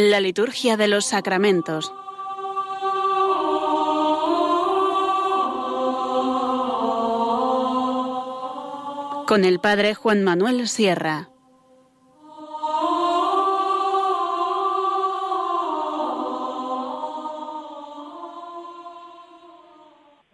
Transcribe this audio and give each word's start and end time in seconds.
La 0.00 0.20
liturgia 0.20 0.76
de 0.76 0.86
los 0.86 1.06
sacramentos. 1.06 1.92
Con 9.26 9.44
el 9.44 9.58
Padre 9.58 9.94
Juan 9.94 10.22
Manuel 10.22 10.68
Sierra. 10.68 11.30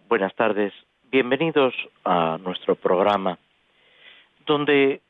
Buenas 0.07 0.35
tardes, 0.35 0.73
bienvenidos 1.09 1.73
a 2.03 2.37
nuestro 2.37 2.75
programa 2.75 3.39
donde 4.45 5.01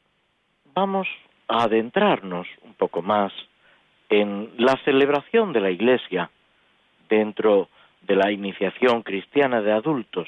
vamos 0.74 1.10
a 1.50 1.64
adentrarnos 1.64 2.48
un 2.64 2.74
poco 2.76 3.02
más 3.02 3.34
en 4.10 4.52
la 4.58 4.78
celebración 4.84 5.54
de 5.54 5.62
la 5.62 5.72
Iglesia 5.72 6.30
dentro 7.10 7.70
de 8.02 8.16
la 8.16 8.32
iniciación 8.32 9.02
cristiana 9.02 9.62
de 9.62 9.72
adultos, 9.72 10.28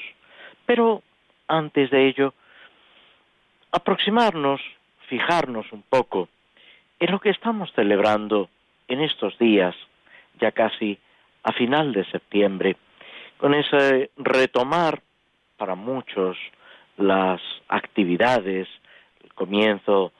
pero 0.66 1.02
antes 1.46 1.90
de 1.90 2.08
ello, 2.08 2.34
aproximarnos, 3.72 4.60
fijarnos 5.08 5.70
un 5.72 5.82
poco 5.82 6.28
en 6.98 7.10
lo 7.12 7.20
que 7.20 7.30
estamos 7.30 7.72
celebrando 7.74 8.48
en 8.88 9.00
estos 9.00 9.38
días, 9.38 9.74
ya 10.40 10.52
casi 10.52 10.98
a 11.42 11.52
final 11.52 11.92
de 11.92 12.04
septiembre, 12.06 12.76
con 13.38 13.54
ese 13.54 14.10
retomar 14.16 15.00
para 15.56 15.74
muchos 15.74 16.36
las 16.96 17.40
actividades, 17.68 18.68
el 19.22 19.32
comienzo 19.34 20.12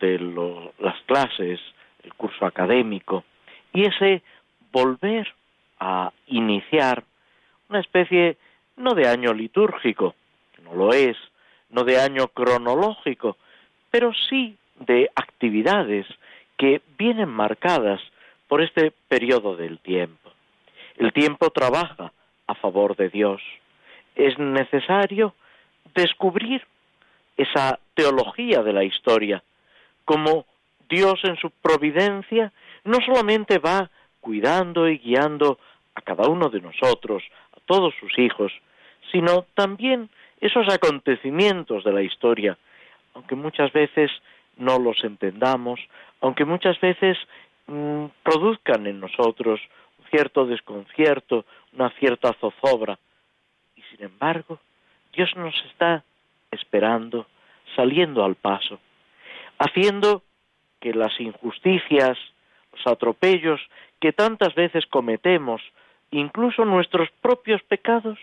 de 0.00 0.18
las 0.78 1.00
clases, 1.06 1.60
el 2.06 2.14
curso 2.14 2.46
académico, 2.46 3.24
y 3.72 3.86
ese 3.86 4.22
volver 4.72 5.28
a 5.78 6.12
iniciar 6.28 7.04
una 7.68 7.80
especie 7.80 8.38
no 8.76 8.94
de 8.94 9.08
año 9.08 9.34
litúrgico, 9.34 10.14
no 10.62 10.74
lo 10.74 10.92
es, 10.92 11.16
no 11.70 11.84
de 11.84 12.00
año 12.00 12.28
cronológico, 12.28 13.36
pero 13.90 14.12
sí 14.28 14.56
de 14.78 15.10
actividades 15.14 16.06
que 16.56 16.80
vienen 16.96 17.28
marcadas 17.28 18.00
por 18.48 18.62
este 18.62 18.92
periodo 19.08 19.56
del 19.56 19.78
tiempo. 19.80 20.30
El 20.96 21.12
tiempo 21.12 21.50
trabaja 21.50 22.12
a 22.46 22.54
favor 22.54 22.96
de 22.96 23.08
Dios. 23.08 23.42
Es 24.14 24.38
necesario 24.38 25.34
descubrir 25.94 26.64
esa 27.36 27.78
teología 27.94 28.62
de 28.62 28.72
la 28.72 28.84
historia, 28.84 29.42
como 30.04 30.46
Dios 30.88 31.20
en 31.24 31.36
su 31.36 31.50
providencia 31.50 32.52
no 32.84 32.98
solamente 33.04 33.58
va 33.58 33.90
cuidando 34.20 34.88
y 34.88 34.98
guiando 34.98 35.58
a 35.94 36.00
cada 36.02 36.28
uno 36.28 36.48
de 36.48 36.60
nosotros, 36.60 37.22
a 37.52 37.60
todos 37.66 37.94
sus 38.00 38.18
hijos, 38.18 38.52
sino 39.12 39.46
también 39.54 40.10
esos 40.40 40.66
acontecimientos 40.72 41.84
de 41.84 41.92
la 41.92 42.02
historia, 42.02 42.58
aunque 43.14 43.34
muchas 43.34 43.72
veces 43.72 44.10
no 44.56 44.78
los 44.78 45.02
entendamos, 45.04 45.80
aunque 46.20 46.44
muchas 46.44 46.78
veces 46.80 47.16
mm, 47.66 48.06
produzcan 48.22 48.86
en 48.86 49.00
nosotros 49.00 49.60
un 49.98 50.10
cierto 50.10 50.46
desconcierto, 50.46 51.44
una 51.72 51.90
cierta 51.98 52.32
zozobra. 52.34 52.98
Y 53.74 53.82
sin 53.82 54.04
embargo, 54.04 54.58
Dios 55.12 55.30
nos 55.36 55.54
está 55.70 56.04
esperando, 56.50 57.26
saliendo 57.74 58.24
al 58.24 58.34
paso, 58.34 58.78
haciendo 59.58 60.22
que 60.80 60.92
las 60.92 61.18
injusticias, 61.20 62.18
los 62.72 62.86
atropellos 62.86 63.60
que 64.00 64.12
tantas 64.12 64.54
veces 64.54 64.86
cometemos, 64.86 65.62
incluso 66.10 66.64
nuestros 66.64 67.08
propios 67.20 67.62
pecados, 67.62 68.18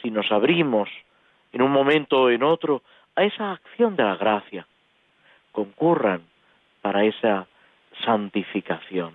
si 0.00 0.10
nos 0.10 0.30
abrimos 0.32 0.88
en 1.52 1.62
un 1.62 1.70
momento 1.70 2.22
o 2.22 2.30
en 2.30 2.42
otro 2.42 2.82
a 3.16 3.24
esa 3.24 3.52
acción 3.52 3.96
de 3.96 4.04
la 4.04 4.16
gracia, 4.16 4.66
concurran 5.52 6.22
para 6.80 7.04
esa 7.04 7.46
santificación. 8.04 9.14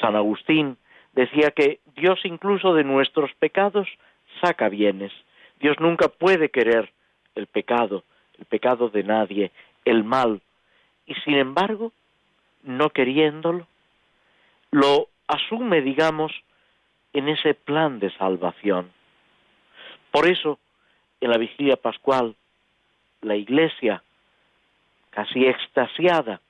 San 0.00 0.16
Agustín 0.16 0.76
decía 1.14 1.50
que 1.50 1.80
Dios 1.96 2.20
incluso 2.24 2.74
de 2.74 2.84
nuestros 2.84 3.32
pecados 3.34 3.88
saca 4.40 4.68
bienes. 4.68 5.12
Dios 5.60 5.80
nunca 5.80 6.08
puede 6.08 6.50
querer 6.50 6.92
el 7.34 7.46
pecado, 7.46 8.04
el 8.38 8.44
pecado 8.44 8.88
de 8.88 9.02
nadie, 9.02 9.50
el 9.84 10.04
mal, 10.04 10.40
y 11.08 11.14
sin 11.24 11.34
embargo, 11.34 11.92
no 12.62 12.90
queriéndolo, 12.90 13.66
lo 14.70 15.08
asume, 15.26 15.80
digamos, 15.80 16.32
en 17.14 17.30
ese 17.30 17.54
plan 17.54 17.98
de 17.98 18.14
salvación. 18.18 18.92
Por 20.10 20.26
eso, 20.28 20.58
en 21.22 21.30
la 21.30 21.38
vigilia 21.38 21.76
pascual, 21.76 22.36
la 23.22 23.36
Iglesia, 23.36 24.02
casi 25.08 25.46
extasiada, 25.46 26.42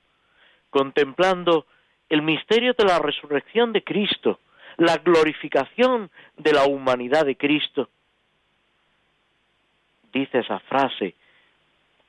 contemplando 0.69 1.65
el 2.09 2.21
misterio 2.21 2.73
de 2.77 2.83
la 2.83 2.99
resurrección 2.99 3.71
de 3.71 3.83
Cristo, 3.83 4.39
la 4.75 4.97
glorificación 4.97 6.11
de 6.35 6.51
la 6.51 6.65
humanidad 6.65 7.25
de 7.25 7.37
Cristo, 7.37 7.89
dice 10.11 10.39
esa 10.39 10.59
frase 10.59 11.15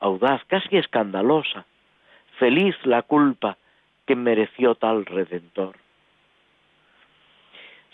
audaz, 0.00 0.43
casi 0.47 0.78
escandalosa, 0.78 1.66
feliz 2.41 2.75
la 2.84 3.03
culpa 3.03 3.59
que 4.06 4.17
mereció 4.17 4.75
tal 4.75 5.05
redentor. 5.05 5.77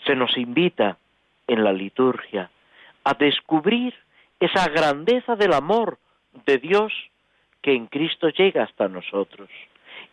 Se 0.05 0.15
nos 0.15 0.35
invita 0.37 0.97
en 1.47 1.63
la 1.65 1.73
liturgia 1.73 2.49
a 3.03 3.13
descubrir 3.13 3.93
esa 4.39 4.67
grandeza 4.69 5.35
del 5.35 5.53
amor 5.53 5.99
de 6.45 6.57
Dios 6.59 6.93
que 7.61 7.73
en 7.73 7.87
Cristo 7.87 8.29
llega 8.29 8.63
hasta 8.63 8.87
nosotros 8.87 9.49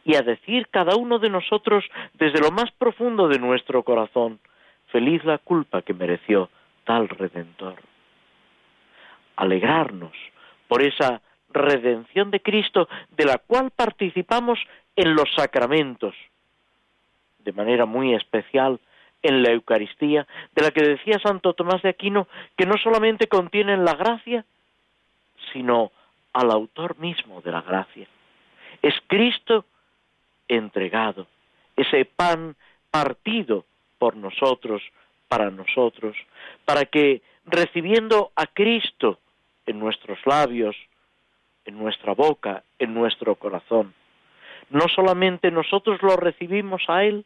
y 0.04 0.16
a 0.16 0.22
decir 0.22 0.66
cada 0.68 0.96
uno 0.96 1.18
de 1.20 1.30
nosotros 1.30 1.84
desde 2.14 2.40
lo 2.40 2.50
más 2.50 2.72
profundo 2.72 3.28
de 3.28 3.38
nuestro 3.38 3.84
corazón, 3.84 4.40
feliz 4.88 5.24
la 5.24 5.38
culpa 5.38 5.82
que 5.82 5.94
mereció 5.94 6.50
tal 6.84 7.08
redentor. 7.08 7.76
Alegrarnos 9.36 10.12
por 10.66 10.82
esa 10.82 11.20
redención 11.54 12.30
de 12.30 12.40
Cristo 12.40 12.88
de 13.16 13.24
la 13.24 13.38
cual 13.38 13.70
participamos 13.70 14.58
en 14.96 15.14
los 15.14 15.32
sacramentos, 15.34 16.14
de 17.38 17.52
manera 17.52 17.86
muy 17.86 18.14
especial 18.14 18.80
en 19.22 19.42
la 19.42 19.50
Eucaristía, 19.50 20.26
de 20.54 20.62
la 20.62 20.70
que 20.70 20.82
decía 20.82 21.18
Santo 21.18 21.54
Tomás 21.54 21.82
de 21.82 21.88
Aquino 21.88 22.28
que 22.56 22.66
no 22.66 22.76
solamente 22.76 23.26
contienen 23.26 23.84
la 23.84 23.94
gracia, 23.94 24.44
sino 25.52 25.92
al 26.32 26.50
autor 26.50 26.98
mismo 26.98 27.40
de 27.40 27.52
la 27.52 27.62
gracia. 27.62 28.06
Es 28.82 28.94
Cristo 29.06 29.64
entregado, 30.48 31.26
ese 31.76 32.04
pan 32.04 32.56
partido 32.90 33.64
por 33.98 34.16
nosotros, 34.16 34.82
para 35.28 35.50
nosotros, 35.50 36.16
para 36.64 36.84
que 36.84 37.22
recibiendo 37.46 38.30
a 38.36 38.46
Cristo 38.46 39.18
en 39.66 39.78
nuestros 39.78 40.18
labios, 40.26 40.76
en 41.64 41.78
nuestra 41.78 42.14
boca, 42.14 42.62
en 42.78 42.94
nuestro 42.94 43.34
corazón. 43.36 43.94
No 44.70 44.86
solamente 44.94 45.50
nosotros 45.50 46.02
lo 46.02 46.16
recibimos 46.16 46.82
a 46.88 47.04
Él, 47.04 47.24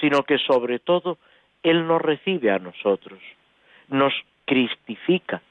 sino 0.00 0.22
que 0.22 0.38
sobre 0.38 0.78
todo 0.78 1.18
Él 1.62 1.86
nos 1.86 2.00
recibe 2.00 2.50
a 2.50 2.58
nosotros, 2.58 3.20
nos 3.88 4.14
cristifica, 4.44 5.42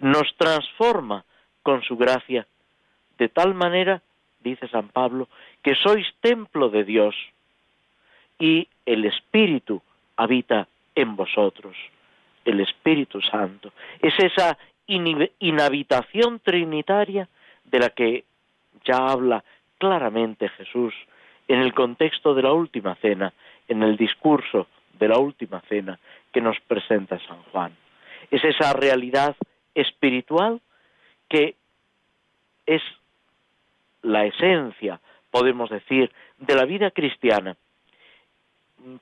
nos 0.00 0.34
transforma 0.36 1.24
con 1.62 1.82
su 1.82 1.96
gracia, 1.96 2.46
de 3.18 3.28
tal 3.28 3.54
manera, 3.54 4.02
dice 4.40 4.68
San 4.68 4.88
Pablo, 4.88 5.28
que 5.62 5.74
sois 5.74 6.06
templo 6.20 6.70
de 6.70 6.84
Dios 6.84 7.14
y 8.38 8.66
el 8.86 9.04
Espíritu 9.04 9.82
habita 10.16 10.66
en 10.94 11.16
vosotros, 11.16 11.76
el 12.44 12.60
Espíritu 12.60 13.20
Santo. 13.20 13.72
Es 14.00 14.14
esa 14.18 14.56
inhabitación 14.86 16.40
trinitaria 16.40 17.28
de 17.70 17.78
la 17.78 17.90
que 17.90 18.24
ya 18.84 18.96
habla 18.96 19.44
claramente 19.78 20.48
Jesús 20.48 20.94
en 21.48 21.60
el 21.60 21.74
contexto 21.74 22.34
de 22.34 22.42
la 22.42 22.52
última 22.52 22.94
cena, 22.96 23.32
en 23.68 23.82
el 23.82 23.96
discurso 23.96 24.68
de 24.98 25.08
la 25.08 25.18
última 25.18 25.60
cena 25.68 25.98
que 26.32 26.40
nos 26.40 26.58
presenta 26.60 27.18
San 27.26 27.42
Juan. 27.44 27.76
Es 28.30 28.44
esa 28.44 28.72
realidad 28.72 29.36
espiritual 29.74 30.60
que 31.28 31.56
es 32.66 32.82
la 34.02 34.26
esencia, 34.26 35.00
podemos 35.30 35.70
decir, 35.70 36.10
de 36.38 36.54
la 36.54 36.64
vida 36.64 36.90
cristiana. 36.90 37.56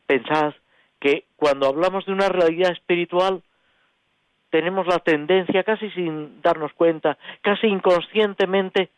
Pensad 0.07 0.55
que 1.01 1.25
cuando 1.37 1.67
hablamos 1.67 2.07
de 2.07 2.13
una 2.13 2.29
realidad 2.29 2.73
espiritual 2.73 3.43
tenemos 4.51 4.87
la 4.87 4.99
tendencia, 4.99 5.63
casi 5.65 5.91
sin 5.91 6.41
darnos 6.43 6.73
cuenta, 6.73 7.19
casi 7.43 7.67
inconscientemente, 7.67 8.91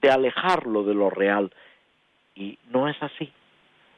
de 0.00 0.10
alejarlo 0.10 0.84
de 0.84 0.94
lo 0.94 1.10
real. 1.10 1.52
Y 2.34 2.58
no 2.70 2.88
es 2.88 2.96
así. 3.02 3.32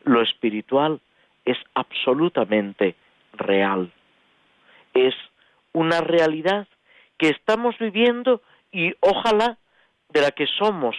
lo 0.05 0.21
espiritual 0.21 1.01
es 1.45 1.57
absolutamente 1.75 2.97
real. 3.35 3.93
Es 4.95 5.15
una 5.73 6.01
realidad 6.01 6.67
que 7.19 7.29
estamos 7.29 7.79
viviendo 7.79 8.43
y 8.73 8.95
ojalá 9.01 9.59
de 10.09 10.21
la 10.23 10.33
que 10.33 10.47
somos 10.59 10.97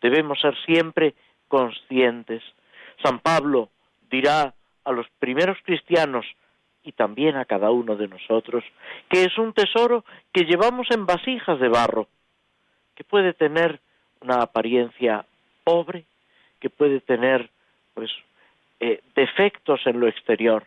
debemos 0.00 0.40
ser 0.40 0.56
siempre 0.64 1.14
conscientes. 1.48 2.42
San 3.02 3.18
Pablo 3.20 3.70
dirá 4.10 4.54
a 4.84 4.92
los 4.92 5.06
primeros 5.18 5.58
cristianos 5.64 6.24
y 6.86 6.92
también 6.92 7.36
a 7.36 7.44
cada 7.44 7.70
uno 7.72 7.96
de 7.96 8.06
nosotros 8.06 8.64
que 9.10 9.24
es 9.24 9.36
un 9.38 9.52
tesoro 9.52 10.04
que 10.32 10.44
llevamos 10.44 10.86
en 10.90 11.04
vasijas 11.04 11.58
de 11.58 11.68
barro, 11.68 12.06
que 12.94 13.02
puede 13.02 13.34
tener 13.34 13.80
una 14.20 14.36
apariencia 14.36 15.26
pobre, 15.64 16.04
que 16.60 16.70
puede 16.70 17.00
tener 17.00 17.50
pues 17.92 18.10
eh, 18.78 19.02
defectos 19.16 19.80
en 19.86 19.98
lo 19.98 20.06
exterior 20.06 20.64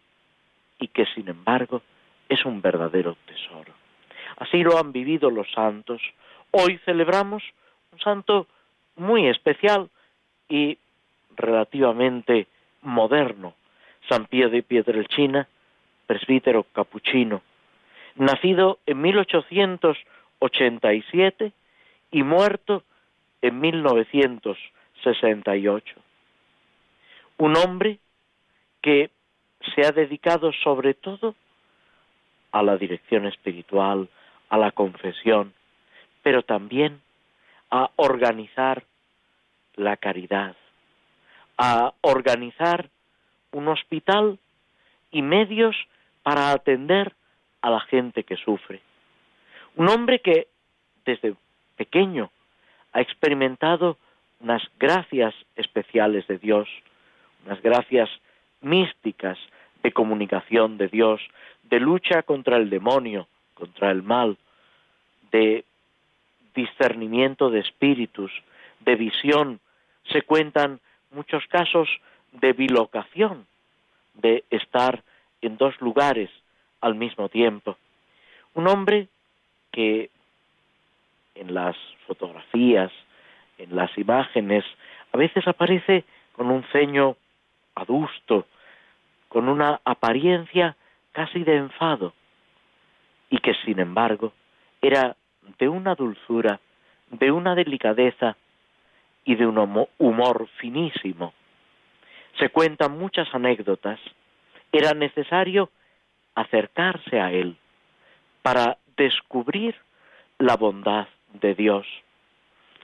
y 0.77 0.89
que 0.89 1.05
sin 1.15 1.29
embargo 1.29 1.81
es 2.27 2.43
un 2.45 2.61
verdadero 2.61 3.15
tesoro. 3.25 3.73
Así 4.37 4.61
lo 4.61 4.77
han 4.77 4.91
vivido 4.91 5.29
los 5.29 5.49
santos. 5.51 6.01
Hoy 6.51 6.79
celebramos 6.85 7.43
un 7.93 7.99
santo 7.99 8.47
muy 8.97 9.27
especial 9.27 9.89
y 10.49 10.77
relativamente 11.37 12.47
moderno, 12.81 13.53
San 14.09 14.25
Pío 14.25 14.49
de 14.49 14.63
Pietrelcina, 14.63 15.47
presbítero 16.09 16.65
capuchino, 16.73 17.43
nacido 18.15 18.79
en 18.87 18.99
1887 18.99 21.53
y 22.09 22.23
muerto 22.23 22.81
en 23.43 23.61
1968. 23.61 25.95
Un 27.37 27.55
hombre 27.57 27.99
que 28.81 29.11
se 29.75 29.85
ha 29.85 29.91
dedicado 29.91 30.51
sobre 30.63 30.95
todo 30.95 31.35
a 32.53 32.63
la 32.63 32.75
dirección 32.77 33.27
espiritual, 33.27 34.09
a 34.49 34.57
la 34.57 34.71
confesión, 34.71 35.53
pero 36.23 36.41
también 36.41 37.01
a 37.69 37.91
organizar 37.97 38.83
la 39.75 39.95
caridad, 39.95 40.55
a 41.59 41.93
organizar 42.01 42.89
un 43.51 43.67
hospital 43.67 44.39
y 45.11 45.21
medios 45.21 45.75
para 46.23 46.51
atender 46.51 47.13
a 47.61 47.69
la 47.69 47.79
gente 47.81 48.23
que 48.23 48.37
sufre. 48.37 48.81
Un 49.75 49.89
hombre 49.89 50.19
que 50.19 50.47
desde 51.05 51.35
pequeño 51.75 52.31
ha 52.93 53.01
experimentado 53.01 53.97
unas 54.39 54.63
gracias 54.79 55.33
especiales 55.55 56.27
de 56.27 56.37
Dios, 56.37 56.67
unas 57.45 57.61
gracias 57.61 58.09
místicas 58.61 59.37
de 59.83 59.91
comunicación 59.91 60.77
de 60.77 60.87
Dios, 60.87 61.21
de 61.63 61.79
lucha 61.79 62.23
contra 62.23 62.57
el 62.57 62.69
demonio, 62.69 63.27
contra 63.53 63.91
el 63.91 64.03
mal, 64.03 64.37
de 65.31 65.63
discernimiento 66.55 67.49
de 67.49 67.59
espíritus, 67.59 68.31
de 68.79 68.95
visión. 68.95 69.59
Se 70.11 70.23
cuentan 70.23 70.79
muchos 71.11 71.45
casos 71.47 71.89
de 72.31 72.53
bilocación, 72.53 73.45
de 74.15 74.43
estar 74.49 75.03
en 75.41 75.57
dos 75.57 75.79
lugares 75.81 76.29
al 76.81 76.95
mismo 76.95 77.29
tiempo. 77.29 77.77
Un 78.53 78.67
hombre 78.67 79.07
que 79.71 80.09
en 81.35 81.53
las 81.53 81.75
fotografías, 82.07 82.91
en 83.57 83.75
las 83.75 83.95
imágenes, 83.97 84.65
a 85.13 85.17
veces 85.17 85.47
aparece 85.47 86.03
con 86.33 86.51
un 86.51 86.63
ceño 86.71 87.15
adusto, 87.75 88.45
con 89.27 89.47
una 89.47 89.79
apariencia 89.85 90.75
casi 91.11 91.43
de 91.43 91.57
enfado, 91.57 92.13
y 93.29 93.37
que 93.37 93.53
sin 93.65 93.79
embargo 93.79 94.33
era 94.81 95.15
de 95.57 95.69
una 95.69 95.95
dulzura, 95.95 96.59
de 97.09 97.31
una 97.31 97.55
delicadeza 97.55 98.35
y 99.25 99.35
de 99.35 99.45
un 99.45 99.87
humor 99.97 100.47
finísimo. 100.57 101.33
Se 102.37 102.49
cuentan 102.49 102.97
muchas 102.97 103.27
anécdotas. 103.33 103.99
Era 104.71 104.93
necesario 104.93 105.69
acercarse 106.35 107.19
a 107.19 107.31
él 107.31 107.57
para 108.41 108.77
descubrir 108.97 109.75
la 110.37 110.55
bondad 110.55 111.07
de 111.33 111.55
Dios. 111.55 111.85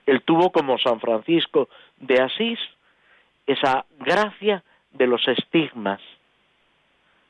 Él 0.06 0.22
tuvo 0.22 0.52
como 0.52 0.78
San 0.78 1.00
Francisco 1.00 1.68
de 1.98 2.22
Asís 2.22 2.58
esa 3.46 3.86
gracia 3.98 4.62
de 4.92 5.06
los 5.06 5.26
estigmas, 5.28 6.00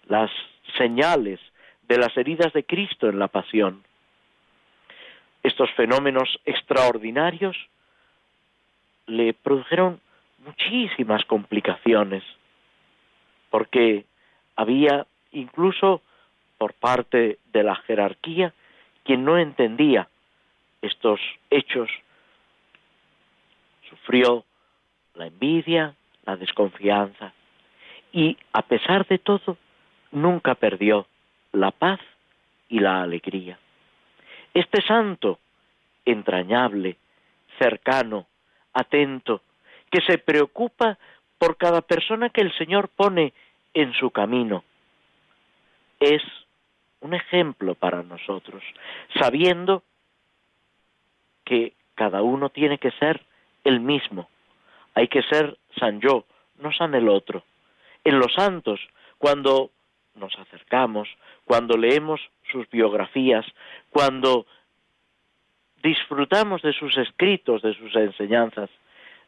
las 0.06 0.31
señales 0.76 1.41
de 1.88 1.99
las 1.99 2.17
heridas 2.17 2.53
de 2.53 2.64
Cristo 2.64 3.08
en 3.08 3.19
la 3.19 3.29
pasión. 3.29 3.82
Estos 5.43 5.70
fenómenos 5.73 6.41
extraordinarios 6.44 7.56
le 9.06 9.32
produjeron 9.32 10.00
muchísimas 10.44 11.25
complicaciones, 11.25 12.25
porque 13.50 14.05
había 14.56 15.06
incluso 15.32 16.03
por 16.58 16.73
parte 16.75 17.38
de 17.53 17.62
la 17.62 17.76
jerarquía 17.76 18.53
quien 19.05 19.25
no 19.25 19.38
entendía 19.38 20.08
estos 20.82 21.20
hechos. 21.50 21.88
Sufrió 23.88 24.44
la 25.14 25.26
envidia, 25.26 25.94
la 26.25 26.37
desconfianza 26.37 27.32
y 28.12 28.37
a 28.53 28.62
pesar 28.62 29.06
de 29.06 29.19
todo 29.19 29.56
nunca 30.11 30.55
perdió 30.55 31.06
la 31.53 31.70
paz 31.70 32.00
y 32.69 32.81
la 32.81 33.03
alegría. 33.03 33.58
Este 34.55 34.82
santo, 34.82 35.38
entrañable, 36.05 36.97
cercano, 37.58 38.26
atento, 38.73 39.43
que 39.91 40.01
se 40.01 40.19
preocupa 40.19 40.98
por 41.39 41.56
cada 41.56 41.82
persona 41.82 42.31
que 42.31 42.41
el 42.41 42.53
Señor 42.56 42.89
pone 42.89 43.32
en 43.76 43.92
su 43.92 44.10
camino, 44.10 44.64
es 46.00 46.22
un 47.00 47.12
ejemplo 47.12 47.74
para 47.74 48.02
nosotros, 48.02 48.62
sabiendo 49.20 49.82
que 51.44 51.74
cada 51.94 52.22
uno 52.22 52.48
tiene 52.48 52.78
que 52.78 52.90
ser 52.92 53.22
el 53.64 53.80
mismo. 53.80 54.30
Hay 54.94 55.08
que 55.08 55.22
ser 55.24 55.58
San 55.78 56.00
yo, 56.00 56.24
no 56.58 56.72
San 56.72 56.94
el 56.94 57.06
otro. 57.10 57.44
En 58.02 58.18
los 58.18 58.32
santos, 58.32 58.80
cuando 59.18 59.70
nos 60.14 60.34
acercamos, 60.38 61.06
cuando 61.44 61.76
leemos 61.76 62.22
sus 62.50 62.66
biografías, 62.70 63.44
cuando 63.90 64.46
disfrutamos 65.82 66.62
de 66.62 66.72
sus 66.72 66.96
escritos, 66.96 67.60
de 67.60 67.74
sus 67.74 67.94
enseñanzas, 67.94 68.70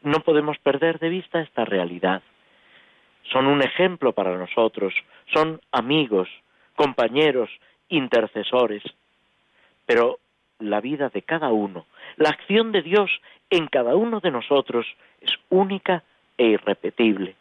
no 0.00 0.20
podemos 0.20 0.56
perder 0.58 0.98
de 1.00 1.10
vista 1.10 1.42
esta 1.42 1.66
realidad. 1.66 2.22
Son 3.32 3.46
un 3.46 3.62
ejemplo 3.62 4.12
para 4.12 4.36
nosotros, 4.36 4.94
son 5.32 5.60
amigos, 5.72 6.28
compañeros, 6.74 7.50
intercesores, 7.88 8.82
pero 9.86 10.18
la 10.58 10.80
vida 10.80 11.08
de 11.08 11.22
cada 11.22 11.50
uno, 11.50 11.86
la 12.16 12.30
acción 12.30 12.72
de 12.72 12.82
Dios 12.82 13.10
en 13.50 13.66
cada 13.66 13.96
uno 13.96 14.20
de 14.20 14.30
nosotros 14.30 14.86
es 15.20 15.32
única 15.50 16.02
e 16.36 16.46
irrepetible. 16.46 17.34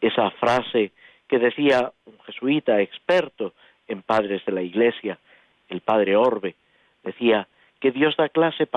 Esa 0.00 0.30
frase 0.32 0.92
que 1.28 1.38
decía 1.38 1.92
un 2.06 2.18
jesuita 2.20 2.80
experto 2.80 3.54
en 3.88 4.02
padres 4.02 4.44
de 4.44 4.52
la 4.52 4.62
Iglesia, 4.62 5.18
el 5.68 5.80
padre 5.80 6.16
Orbe, 6.16 6.54
decía 7.02 7.48
que 7.80 7.90
Dios 7.90 8.16
da, 8.16 8.28
clase 8.28 8.68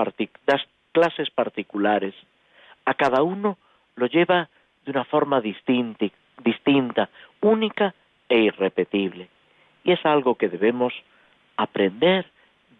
da 0.46 0.60
clases 0.92 1.30
particulares, 1.30 2.14
a 2.84 2.94
cada 2.94 3.22
uno 3.22 3.58
lo 3.96 4.06
lleva 4.06 4.48
de 4.84 4.90
una 4.90 5.04
forma 5.04 5.40
distinta, 5.40 6.06
distinta, 6.44 7.08
única 7.40 7.94
e 8.28 8.38
irrepetible. 8.38 9.28
Y 9.84 9.92
es 9.92 10.04
algo 10.04 10.36
que 10.36 10.48
debemos 10.48 10.92
aprender, 11.56 12.26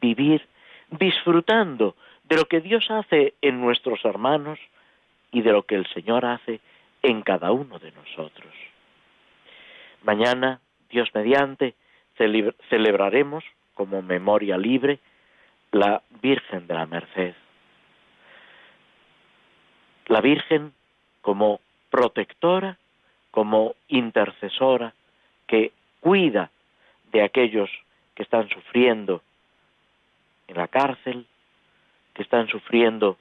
vivir, 0.01 0.47
disfrutando 0.91 1.97
de 2.25 2.37
lo 2.37 2.45
que 2.45 2.61
Dios 2.61 2.91
hace 2.91 3.35
en 3.43 3.61
nuestros 3.61 4.05
hermanos 4.05 4.59
y 5.33 5.43
de 5.43 5.53
lo 5.53 5.63
que 5.65 5.75
el 5.75 5.87
Señor 5.89 6.25
hace 6.25 6.61
en 7.03 7.23
cada 7.23 7.53
uno 7.53 7.79
de 7.79 7.93
nosotros. 7.93 8.53
Mañana, 10.03 10.61
Dios 10.91 11.09
mediante, 11.15 11.75
celebraremos 12.69 13.45
como 13.75 14.03
memoria 14.03 14.59
libre 14.59 14.99
la 15.71 16.03
Virgen 16.23 16.67
de 16.67 16.75
la 16.75 16.87
Merced. 16.87 17.35
La 20.07 20.21
Virgen 20.21 20.73
como 21.21 21.61
protectora, 21.91 22.79
como 23.39 23.77
intercesora, 23.87 24.93
que 25.47 25.71
cuida 26.01 26.51
de 27.13 27.23
aquellos 27.23 27.71
que 28.17 28.25
están 28.25 28.49
sufriendo 28.49 29.23
en 30.49 30.57
la 30.57 30.67
cárcel, 30.67 31.25
que 32.15 32.25
están 32.25 32.49
sufriendo 32.49 33.17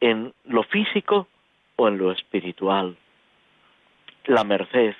en 0.00 0.34
lo 0.44 0.64
físico 0.64 1.28
o 1.76 1.88
en 1.88 1.96
lo 1.96 2.12
espiritual. 2.12 2.98
la 4.26 4.44
merced. 4.44 4.94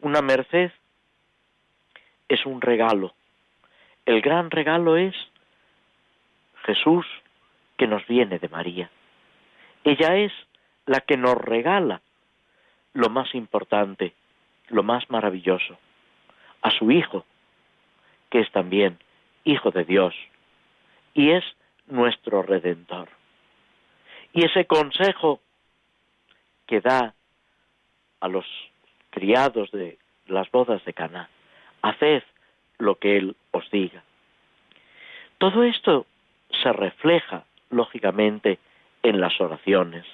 Una 0.00 0.22
merced 0.22 0.70
es 2.28 2.46
un 2.46 2.60
regalo. 2.60 3.14
El 4.04 4.20
gran 4.20 4.52
regalo 4.52 4.96
es 4.96 5.16
Jesús 6.62 7.04
que 7.76 7.88
nos 7.88 8.06
viene 8.06 8.38
de 8.38 8.48
María. 8.48 8.88
Ella 9.82 10.18
es 10.18 10.32
la 10.84 11.00
que 11.00 11.16
nos 11.16 11.34
regala 11.34 12.00
lo 12.96 13.10
más 13.10 13.34
importante, 13.34 14.14
lo 14.68 14.82
más 14.82 15.10
maravilloso, 15.10 15.76
a 16.62 16.70
su 16.70 16.90
Hijo, 16.90 17.26
que 18.30 18.40
es 18.40 18.50
también 18.52 18.98
Hijo 19.44 19.70
de 19.70 19.84
Dios, 19.84 20.14
y 21.12 21.30
es 21.30 21.44
nuestro 21.86 22.42
Redentor. 22.42 23.10
Y 24.32 24.46
ese 24.46 24.64
consejo 24.64 25.40
que 26.66 26.80
da 26.80 27.14
a 28.20 28.28
los 28.28 28.46
criados 29.10 29.70
de 29.72 29.98
las 30.26 30.50
bodas 30.50 30.82
de 30.86 30.94
Caná, 30.94 31.28
haced 31.82 32.22
lo 32.78 32.94
que 32.98 33.18
Él 33.18 33.36
os 33.50 33.70
diga. 33.70 34.02
Todo 35.36 35.64
esto 35.64 36.06
se 36.62 36.72
refleja, 36.72 37.44
lógicamente, 37.68 38.58
en 39.02 39.20
las 39.20 39.38
oraciones, 39.38 40.06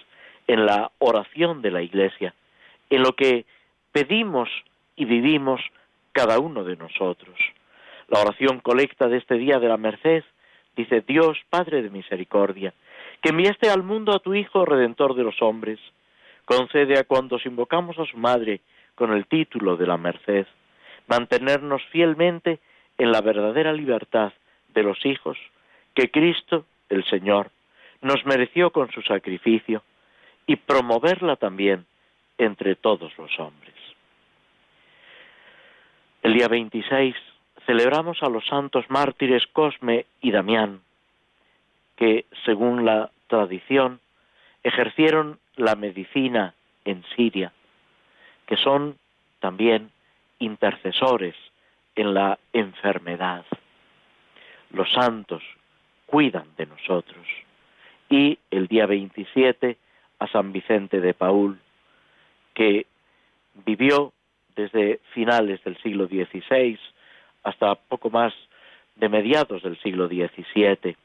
en 0.49 0.67
la 0.67 0.91
oración 0.99 1.63
de 1.63 1.71
la 1.71 1.83
Iglesia, 1.83 2.35
en 2.93 3.03
lo 3.03 3.15
que 3.15 3.47
pedimos 3.91 4.51
y 4.97 5.07
vivimos 5.07 5.63
cada 6.13 6.39
uno 6.39 6.63
de 6.63 6.77
nosotros. 6.77 7.39
La 8.09 8.21
oración 8.21 8.61
colecta 8.61 9.09
de 9.09 9.17
este 9.17 9.37
día 9.37 9.59
de 9.59 9.69
la 9.69 9.79
merced 9.79 10.23
dice 10.77 11.01
Dios, 11.01 11.39
Padre 11.49 11.83
de 11.83 11.89
misericordia, 11.89 12.75
que 13.23 13.31
enviaste 13.31 13.71
al 13.71 13.83
mundo 13.83 14.15
a 14.15 14.19
tu 14.19 14.35
Hijo 14.35 14.67
Redentor 14.67 15.15
de 15.15 15.23
los 15.23 15.41
hombres, 15.41 15.81
concede 16.45 16.99
a 16.99 17.05
cuantos 17.05 17.47
invocamos 17.47 17.99
a 17.99 18.05
su 18.05 18.19
Madre 18.19 18.61
con 18.95 19.15
el 19.15 19.25
título 19.27 19.79
de 19.79 19.87
la 19.87 19.97
merced, 19.97 20.47
mantenernos 21.07 21.83
fielmente 21.91 22.59
en 22.99 23.11
la 23.11 23.23
verdadera 23.23 23.73
libertad 23.73 24.35
de 24.75 24.83
los 24.83 24.99
hijos 25.07 25.39
que 25.95 26.11
Cristo, 26.11 26.67
el 26.91 27.05
Señor, 27.07 27.53
nos 28.03 28.23
mereció 28.27 28.71
con 28.71 28.91
su 28.91 29.01
sacrificio 29.01 29.83
y 30.47 30.57
promoverla 30.57 31.37
también 31.37 31.87
entre 32.39 32.75
todos 32.77 33.17
los 33.19 33.39
hombres. 33.39 33.75
El 36.23 36.35
día 36.35 36.49
26 36.49 37.15
celebramos 37.67 38.23
a 38.23 38.29
los 38.29 38.47
santos 38.47 38.85
mártires 38.89 39.47
Cosme 39.53 40.07
y 40.21 40.31
Damián, 40.31 40.81
que, 41.97 42.27
según 42.45 42.85
la 42.85 43.11
tradición, 43.27 44.01
ejercieron 44.63 45.39
la 45.57 45.75
medicina 45.75 46.55
en 46.85 47.05
Siria, 47.17 47.53
que 48.47 48.57
son 48.57 48.97
también 49.41 49.91
intercesores 50.39 51.35
en 51.95 52.15
la 52.15 52.39
enfermedad. 52.53 53.45
Los 54.71 54.91
santos 54.93 55.43
cuidan 56.07 56.47
de 56.57 56.67
nosotros. 56.67 57.27
Y 58.09 58.39
el 58.51 58.67
día 58.67 58.87
27 58.87 59.77
a 60.19 60.27
San 60.29 60.53
Vicente 60.53 61.01
de 61.01 61.15
Paul, 61.15 61.59
que 62.55 62.87
vivió 63.67 64.13
desde 64.55 65.01
finales 65.15 65.63
del 65.65 65.77
siglo 65.83 66.07
XVI 66.07 66.79
hasta 67.43 67.75
poco 67.75 68.11
más 68.11 68.33
de 68.97 69.09
mediados 69.09 69.63
del 69.63 69.81
siglo 69.81 70.07
XVII, 70.09 70.97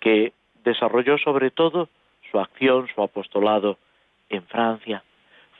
que 0.00 0.32
desarrolló 0.64 1.18
sobre 1.18 1.50
todo 1.50 1.88
su 2.30 2.38
acción, 2.38 2.88
su 2.94 3.02
apostolado 3.02 3.78
en 4.28 4.42
Francia, 4.46 5.02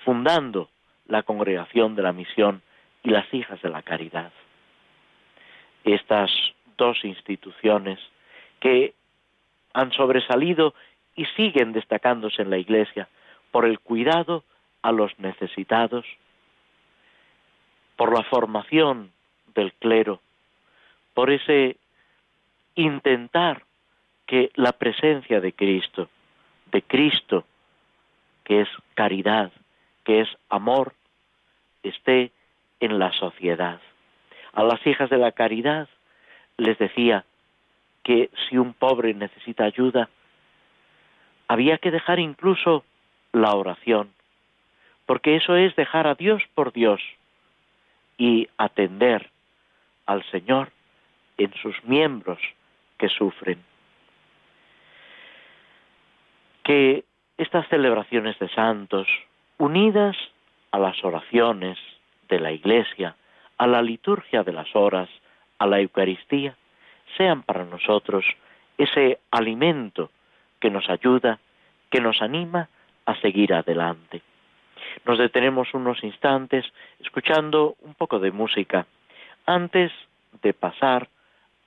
fundando 0.04 0.68
la 1.08 1.22
Congregación 1.22 1.94
de 1.94 2.02
la 2.02 2.12
Misión 2.12 2.62
y 3.02 3.10
las 3.10 3.32
Hijas 3.32 3.60
de 3.62 3.70
la 3.70 3.82
Caridad. 3.82 4.32
Estas 5.84 6.30
dos 6.76 7.04
instituciones 7.04 7.98
que 8.60 8.94
han 9.72 9.92
sobresalido 9.92 10.74
y 11.14 11.24
siguen 11.36 11.72
destacándose 11.72 12.42
en 12.42 12.50
la 12.50 12.58
Iglesia 12.58 13.08
por 13.50 13.64
el 13.64 13.78
cuidado 13.78 14.44
a 14.86 14.92
los 14.92 15.18
necesitados, 15.18 16.06
por 17.96 18.16
la 18.16 18.22
formación 18.22 19.10
del 19.52 19.72
clero, 19.72 20.20
por 21.12 21.28
ese 21.30 21.76
intentar 22.76 23.64
que 24.26 24.52
la 24.54 24.70
presencia 24.70 25.40
de 25.40 25.52
Cristo, 25.52 26.08
de 26.70 26.82
Cristo, 26.82 27.44
que 28.44 28.60
es 28.60 28.68
caridad, 28.94 29.50
que 30.04 30.20
es 30.20 30.28
amor, 30.50 30.94
esté 31.82 32.30
en 32.78 33.00
la 33.00 33.12
sociedad. 33.12 33.80
A 34.52 34.62
las 34.62 34.86
hijas 34.86 35.10
de 35.10 35.18
la 35.18 35.32
caridad 35.32 35.88
les 36.58 36.78
decía 36.78 37.24
que 38.04 38.30
si 38.48 38.56
un 38.56 38.72
pobre 38.72 39.14
necesita 39.14 39.64
ayuda, 39.64 40.08
había 41.48 41.78
que 41.78 41.90
dejar 41.90 42.20
incluso 42.20 42.84
la 43.32 43.52
oración, 43.56 44.14
porque 45.06 45.36
eso 45.36 45.56
es 45.56 45.74
dejar 45.76 46.06
a 46.06 46.14
Dios 46.14 46.42
por 46.54 46.72
Dios 46.72 47.00
y 48.18 48.48
atender 48.58 49.30
al 50.04 50.24
Señor 50.30 50.70
en 51.38 51.52
sus 51.54 51.82
miembros 51.84 52.38
que 52.98 53.08
sufren. 53.08 53.62
Que 56.62 57.04
estas 57.38 57.68
celebraciones 57.68 58.38
de 58.38 58.48
santos, 58.48 59.06
unidas 59.58 60.16
a 60.72 60.78
las 60.78 61.02
oraciones 61.04 61.78
de 62.28 62.40
la 62.40 62.52
Iglesia, 62.52 63.14
a 63.58 63.66
la 63.66 63.82
liturgia 63.82 64.42
de 64.42 64.52
las 64.52 64.74
horas, 64.74 65.08
a 65.58 65.66
la 65.66 65.80
Eucaristía, 65.80 66.56
sean 67.16 67.42
para 67.42 67.64
nosotros 67.64 68.24
ese 68.78 69.20
alimento 69.30 70.10
que 70.60 70.70
nos 70.70 70.88
ayuda, 70.88 71.38
que 71.90 72.00
nos 72.00 72.20
anima 72.20 72.68
a 73.04 73.14
seguir 73.20 73.54
adelante. 73.54 74.22
Nos 75.04 75.18
detenemos 75.18 75.72
unos 75.74 76.02
instantes 76.02 76.64
escuchando 77.00 77.76
un 77.82 77.94
poco 77.94 78.18
de 78.18 78.32
música 78.32 78.86
antes 79.46 79.92
de 80.42 80.52
pasar 80.52 81.08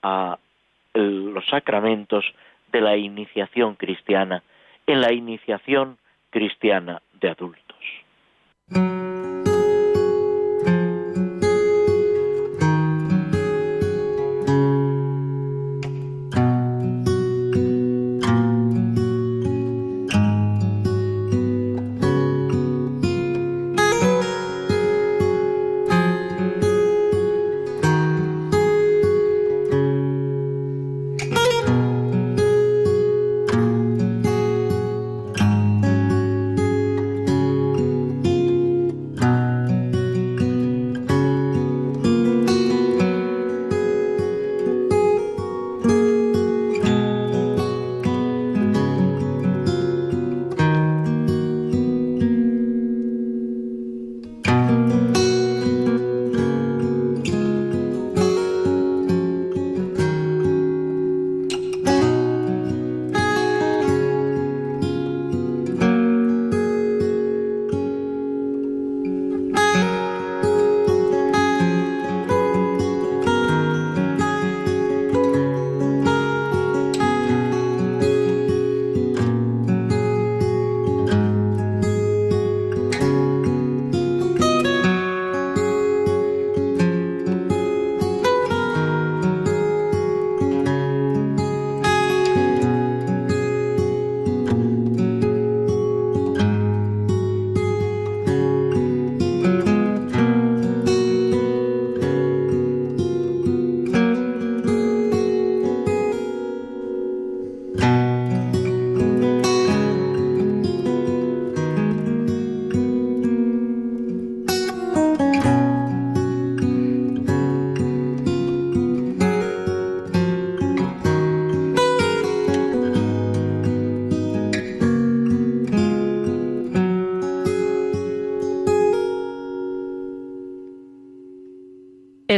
a 0.01 0.37
los 0.93 1.47
sacramentos 1.47 2.25
de 2.71 2.81
la 2.81 2.97
iniciación 2.97 3.75
cristiana, 3.75 4.43
en 4.85 5.01
la 5.01 5.13
iniciación 5.13 5.97
cristiana 6.29 7.01
de 7.19 7.29
adultos. 7.29 9.08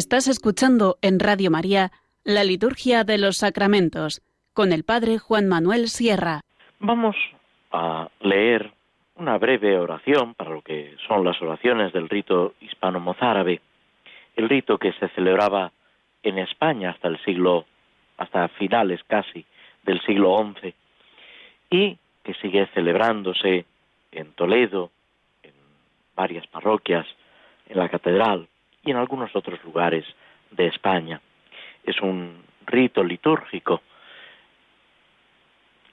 Estás 0.03 0.27
escuchando 0.27 0.97
en 1.03 1.19
Radio 1.19 1.51
María 1.51 1.91
la 2.23 2.43
Liturgia 2.43 3.03
de 3.03 3.19
los 3.19 3.37
Sacramentos 3.37 4.23
con 4.51 4.73
el 4.73 4.83
Padre 4.83 5.19
Juan 5.19 5.47
Manuel 5.47 5.89
Sierra. 5.89 6.41
Vamos 6.79 7.15
a 7.71 8.09
leer 8.19 8.73
una 9.17 9.37
breve 9.37 9.77
oración 9.77 10.33
para 10.33 10.49
lo 10.49 10.63
que 10.63 10.95
son 11.07 11.23
las 11.23 11.39
oraciones 11.39 11.93
del 11.93 12.09
rito 12.09 12.55
hispano-mozárabe, 12.61 13.61
el 14.37 14.49
rito 14.49 14.79
que 14.79 14.91
se 14.93 15.07
celebraba 15.09 15.71
en 16.23 16.39
España 16.39 16.89
hasta 16.89 17.07
el 17.07 17.23
siglo, 17.23 17.65
hasta 18.17 18.47
finales 18.47 19.01
casi 19.05 19.45
del 19.83 20.01
siglo 20.01 20.35
XI, 20.59 20.73
y 21.69 21.99
que 22.23 22.33
sigue 22.41 22.65
celebrándose 22.73 23.65
en 24.11 24.31
Toledo, 24.33 24.89
en 25.43 25.53
varias 26.15 26.47
parroquias, 26.47 27.05
en 27.69 27.77
la 27.77 27.87
catedral 27.87 28.47
y 28.83 28.91
en 28.91 28.97
algunos 28.97 29.35
otros 29.35 29.63
lugares 29.63 30.05
de 30.51 30.67
España. 30.67 31.21
Es 31.83 32.01
un 32.01 32.43
rito 32.65 33.03
litúrgico 33.03 33.81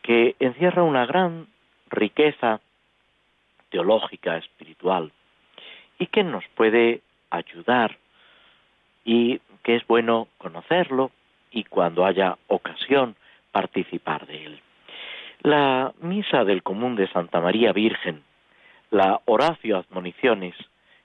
que 0.03 0.37
encierra 0.39 0.83
una 0.83 1.07
gran 1.07 1.47
riqueza 1.91 2.61
teológica, 3.71 4.39
espiritual, 4.39 5.13
y 5.99 6.07
que 6.07 6.25
nos 6.25 6.45
puede 6.55 7.03
ayudar 7.31 7.99
y 9.05 9.41
que 9.63 9.77
es 9.77 9.87
bueno 9.87 10.29
conocerlo 10.39 11.11
y 11.51 11.65
cuando 11.65 12.07
haya 12.07 12.39
ocasión 12.47 13.17
participar 13.53 14.27
de 14.27 14.47
él. 14.47 14.61
La 15.43 15.93
misa 16.01 16.45
del 16.45 16.63
común 16.63 16.97
de 16.97 17.09
Santa 17.09 17.41
María 17.41 17.73
Virgen, 17.73 18.23
la 18.91 19.21
Horacio 19.27 19.77
Admoniciones, 19.77 20.55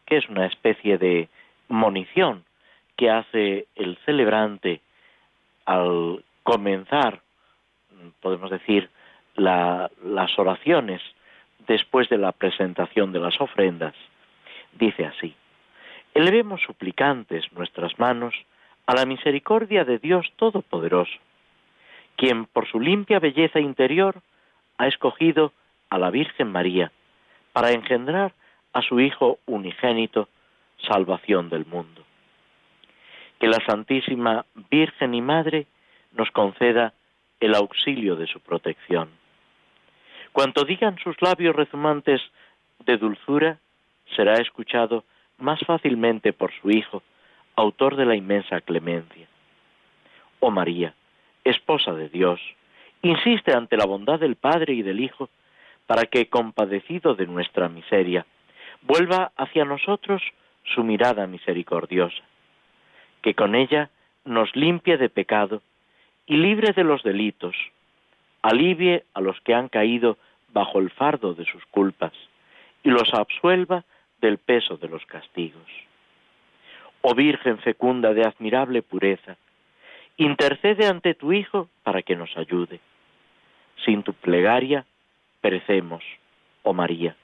que 0.06 0.18
es 0.18 0.30
una 0.30 0.46
especie 0.46 0.98
de 0.98 1.30
monición 1.67 2.43
que 2.96 3.10
hace 3.10 3.67
el 3.75 3.98
celebrante 4.05 4.82
al 5.65 6.24
comenzar, 6.43 7.22
podemos 8.22 8.51
decir, 8.51 8.89
las 9.36 10.38
oraciones 10.38 11.01
después 11.67 12.10
de 12.10 12.17
la 12.17 12.32
presentación 12.32 13.12
de 13.12 13.20
las 13.20 13.39
ofrendas, 13.39 13.96
dice 14.74 15.05
así, 15.05 15.35
elevemos 16.14 16.61
suplicantes 16.61 17.51
nuestras 17.53 17.98
manos 17.98 18.35
a 18.85 18.94
la 18.94 19.05
misericordia 19.05 19.85
de 19.85 19.98
Dios 19.98 20.31
Todopoderoso, 20.35 21.18
quien 22.16 22.46
por 22.46 22.68
su 22.68 22.79
limpia 22.79 23.20
belleza 23.20 23.59
interior 23.59 24.22
ha 24.77 24.88
escogido 24.88 25.53
a 25.90 25.98
la 25.98 26.11
Virgen 26.11 26.51
María 26.51 26.92
para 27.53 27.72
engendrar 27.72 28.33
a 28.74 28.81
su 28.81 29.00
Hijo 29.00 29.40
unigénito, 29.46 30.27
salvación 30.87 31.50
del 31.50 31.65
mundo. 31.65 32.03
Que 33.39 33.48
la 33.48 33.59
Santísima 33.65 34.46
Virgen 34.69 35.13
y 35.13 35.22
Madre 35.22 35.67
nos 36.11 36.29
conceda 36.31 36.93
el 37.39 37.55
auxilio 37.55 38.15
de 38.15 38.27
su 38.27 38.39
protección 38.39 39.09
Cuanto 40.33 40.65
digan 40.65 40.98
sus 40.98 41.15
labios 41.22 41.55
rezumantes 41.55 42.19
de 42.85 42.98
dulzura, 42.98 43.59
será 44.15 44.33
escuchado 44.41 45.05
más 45.37 45.59
fácilmente 45.65 46.33
por 46.33 46.51
su 46.59 46.72
Hijo, 46.72 47.03
autor 47.55 47.96
de 47.96 48.05
la 48.05 48.15
inmensa 48.15 48.59
clemencia. 48.61 49.27
Oh 50.39 50.50
María, 50.50 50.96
esposa 51.43 51.93
de 51.93 52.09
Dios, 52.09 52.41
insiste 53.03 53.53
ante 53.53 53.77
la 53.77 53.85
bondad 53.85 54.19
del 54.19 54.35
Padre 54.35 54.74
y 54.74 54.81
del 54.81 55.01
Hijo, 55.01 55.29
para 55.85 56.05
que, 56.05 56.29
compadecido 56.29 57.13
de 57.13 57.27
nuestra 57.27 57.69
miseria, 57.69 58.25
vuelva 58.81 59.31
hacia 59.37 59.65
nosotros 59.65 60.24
su 60.64 60.84
mirada 60.84 61.28
misericordiosa, 61.28 62.24
que 63.22 63.34
con 63.34 63.56
ella 63.56 63.90
nos 64.26 64.56
limpie 64.56 64.98
de 64.98 65.10
pecado 65.10 65.62
y 66.26 66.38
libre 66.38 66.74
de 66.74 66.84
los 66.84 67.04
delitos, 67.04 67.56
alivie 68.42 69.04
a 69.14 69.22
los 69.22 69.40
que 69.42 69.54
han 69.54 69.70
caído 69.70 70.18
bajo 70.54 70.80
el 70.80 70.90
fardo 70.92 71.34
de 71.34 71.46
sus 71.46 71.66
culpas 71.68 72.14
y 72.84 72.90
los 72.90 73.14
absuelva 73.14 73.84
del 74.22 74.38
peso 74.38 74.78
de 74.78 74.88
los 74.88 75.06
castigos. 75.06 75.68
Oh 77.02 77.16
Virgen 77.16 77.58
fecunda 77.60 78.14
de 78.14 78.24
admirable 78.24 78.82
pureza, 78.82 79.36
intercede 80.18 80.88
ante 80.88 81.16
tu 81.16 81.34
Hijo 81.34 81.70
para 81.84 82.02
que 82.02 82.16
nos 82.16 82.36
ayude. 82.38 82.80
Sin 83.84 84.04
tu 84.04 84.14
plegaria 84.14 84.86
perecemos, 85.42 86.04
oh 86.62 86.74
María. 86.74 87.16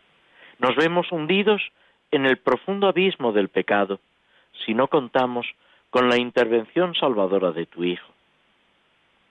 Nos 0.58 0.76
vemos 0.76 1.10
hundidos 1.12 1.62
en 2.12 2.26
el 2.26 2.38
profundo 2.38 2.88
abismo 2.88 3.32
del 3.32 3.50
pecado 3.50 4.00
si 4.66 4.74
no 4.74 4.88
contamos 4.88 5.48
con 5.90 6.10
la 6.10 6.18
intervención 6.18 6.96
salvadora 6.96 7.52
de 7.52 7.66
tu 7.66 7.84
Hijo. 7.84 8.12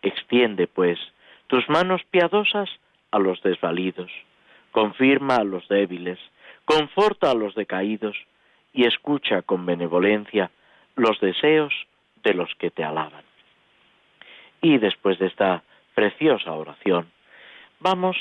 Extiende, 0.02 0.66
pues, 0.66 0.98
tus 1.46 1.68
manos 1.68 2.02
piadosas 2.10 2.68
a 3.10 3.18
los 3.18 3.42
desvalidos, 3.42 4.10
confirma 4.72 5.36
a 5.36 5.44
los 5.44 5.66
débiles, 5.68 6.18
conforta 6.64 7.30
a 7.30 7.34
los 7.34 7.54
decaídos 7.54 8.16
y 8.72 8.84
escucha 8.84 9.42
con 9.42 9.64
benevolencia 9.66 10.50
los 10.94 11.18
deseos 11.20 11.72
de 12.22 12.34
los 12.34 12.54
que 12.56 12.70
te 12.70 12.84
alaban. 12.84 13.24
Y 14.60 14.78
después 14.78 15.18
de 15.18 15.26
esta 15.26 15.62
preciosa 15.94 16.52
oración, 16.52 17.10
vamos 17.80 18.16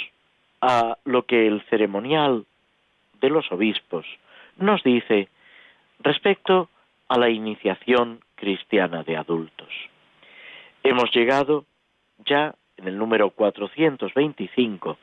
a 0.61 0.97
lo 1.03 1.25
que 1.25 1.47
el 1.47 1.61
ceremonial 1.69 2.45
de 3.19 3.29
los 3.29 3.51
obispos 3.51 4.05
nos 4.57 4.83
dice 4.83 5.29
respecto 5.99 6.69
a 7.07 7.17
la 7.17 7.29
iniciación 7.29 8.21
cristiana 8.35 9.03
de 9.03 9.17
adultos. 9.17 9.69
Hemos 10.83 11.11
llegado 11.13 11.65
ya 12.25 12.55
en 12.77 12.87
el 12.87 12.97
número 12.97 13.29
425, 13.31 14.97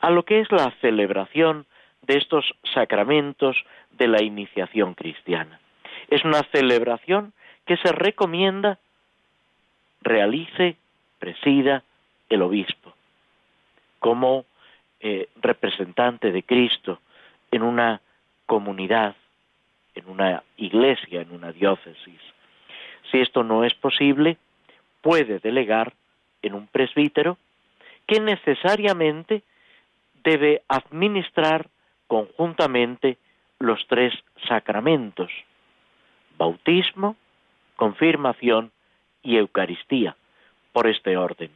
a 0.00 0.10
lo 0.10 0.24
que 0.24 0.40
es 0.40 0.52
la 0.52 0.70
celebración 0.80 1.66
de 2.02 2.18
estos 2.18 2.44
sacramentos 2.74 3.56
de 3.92 4.08
la 4.08 4.22
iniciación 4.22 4.94
cristiana. 4.94 5.60
Es 6.08 6.24
una 6.24 6.42
celebración 6.52 7.32
que 7.66 7.76
se 7.78 7.92
recomienda 7.92 8.78
realice, 10.02 10.76
presida 11.18 11.82
el 12.28 12.42
obispo, 12.42 12.94
como 13.98 14.44
eh, 15.00 15.28
representante 15.40 16.30
de 16.30 16.42
Cristo 16.42 17.00
en 17.50 17.62
una 17.62 18.00
comunidad, 18.46 19.16
en 19.94 20.08
una 20.08 20.42
iglesia, 20.56 21.22
en 21.22 21.32
una 21.32 21.52
diócesis. 21.52 22.20
Si 23.10 23.20
esto 23.20 23.42
no 23.44 23.64
es 23.64 23.74
posible, 23.74 24.38
puede 25.02 25.38
delegar 25.38 25.92
en 26.42 26.54
un 26.54 26.66
presbítero 26.66 27.38
que 28.06 28.20
necesariamente 28.20 29.42
debe 30.24 30.62
administrar 30.68 31.68
conjuntamente 32.06 33.18
los 33.58 33.86
tres 33.88 34.12
sacramentos, 34.48 35.30
bautismo, 36.36 37.16
confirmación 37.76 38.72
y 39.22 39.36
Eucaristía, 39.36 40.16
por 40.72 40.86
este 40.86 41.16
orden. 41.16 41.50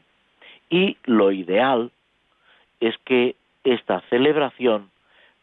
Y 0.70 0.96
lo 1.05 1.33
ideal 1.33 1.90
es 2.81 2.96
que 3.05 3.35
esta 3.64 4.01
celebración 4.09 4.90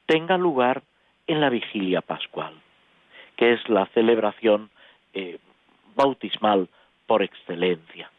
tenga 0.05 0.37
lugar 0.37 0.83
en 1.27 1.41
la 1.41 1.49
vigilia 1.49 2.01
pascual, 2.01 2.53
que 3.35 3.53
es 3.53 3.69
la 3.69 3.85
celebración 3.87 4.69
eh, 5.13 5.39
bautismal 5.95 6.69
por 7.07 7.23
excelencia. 7.23 8.11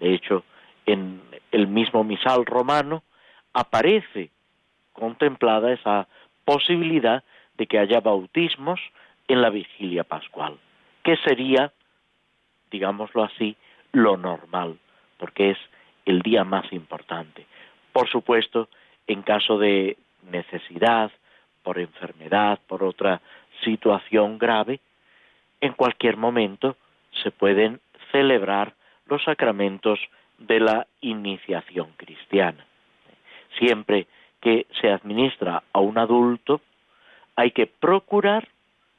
De 0.00 0.14
hecho, 0.14 0.44
en 0.86 1.20
el 1.50 1.66
mismo 1.66 2.04
misal 2.04 2.44
romano 2.46 3.02
aparece 3.52 4.30
contemplada 4.92 5.72
esa 5.72 6.06
posibilidad 6.44 7.24
de 7.56 7.66
que 7.66 7.78
haya 7.78 8.00
bautismos 8.00 8.80
en 9.28 9.40
la 9.40 9.50
vigilia 9.50 10.04
pascual, 10.04 10.58
que 11.02 11.16
sería, 11.18 11.72
digámoslo 12.70 13.24
así, 13.24 13.56
lo 13.92 14.16
normal, 14.16 14.78
porque 15.18 15.50
es 15.50 15.58
el 16.04 16.20
día 16.20 16.44
más 16.44 16.70
importante. 16.72 17.46
Por 17.92 18.08
supuesto, 18.10 18.68
en 19.06 19.22
caso 19.22 19.58
de 19.58 19.96
necesidad, 20.30 21.10
por 21.64 21.80
enfermedad, 21.80 22.60
por 22.68 22.84
otra 22.84 23.20
situación 23.64 24.38
grave, 24.38 24.78
en 25.60 25.72
cualquier 25.72 26.16
momento 26.16 26.76
se 27.22 27.32
pueden 27.32 27.80
celebrar 28.12 28.74
los 29.06 29.24
sacramentos 29.24 29.98
de 30.38 30.60
la 30.60 30.86
iniciación 31.00 31.88
cristiana. 31.96 32.64
Siempre 33.58 34.06
que 34.40 34.66
se 34.80 34.90
administra 34.90 35.62
a 35.72 35.80
un 35.80 35.98
adulto, 35.98 36.60
hay 37.34 37.50
que 37.50 37.66
procurar, 37.66 38.46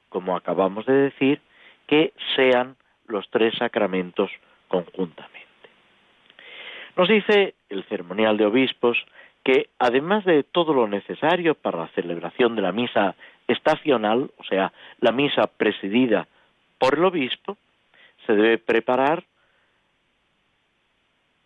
como 0.10 0.36
acabamos 0.36 0.86
de 0.86 0.94
decir, 0.94 1.42
que 1.88 2.14
sean 2.36 2.76
los 3.08 3.30
tres 3.30 3.54
sacramentos 3.58 4.32
conjuntamente. 4.68 5.46
Nos 6.96 7.10
dice 7.10 7.54
el 7.70 7.84
ceremonial 7.86 8.38
de 8.38 8.46
obispos 8.46 8.98
que 9.46 9.70
además 9.78 10.26
de 10.26 10.42
todo 10.42 10.74
lo 10.74 10.88
necesario 10.88 11.54
para 11.54 11.78
la 11.78 11.88
celebración 11.90 12.56
de 12.56 12.64
la 12.64 12.72
misa 12.72 13.16
estacional, 13.48 14.32
o 14.40 14.44
sea, 14.44 14.74
la 15.02 15.12
misa 15.12 15.46
presidida 15.46 16.28
por 16.80 16.96
el 16.96 17.06
obispo, 17.06 17.56
se 18.26 18.34
debe 18.34 18.58
preparar 18.58 19.24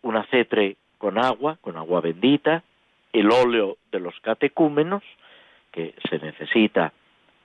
un 0.02 0.16
acetre 0.16 0.78
con 0.98 1.18
agua, 1.18 1.58
con 1.60 1.76
agua 1.76 2.00
bendita, 2.00 2.64
el 3.12 3.30
óleo 3.32 3.78
de 3.92 4.00
los 4.00 4.18
catecúmenos, 4.22 5.04
que 5.74 5.94
se 6.10 6.20
necesita 6.20 6.94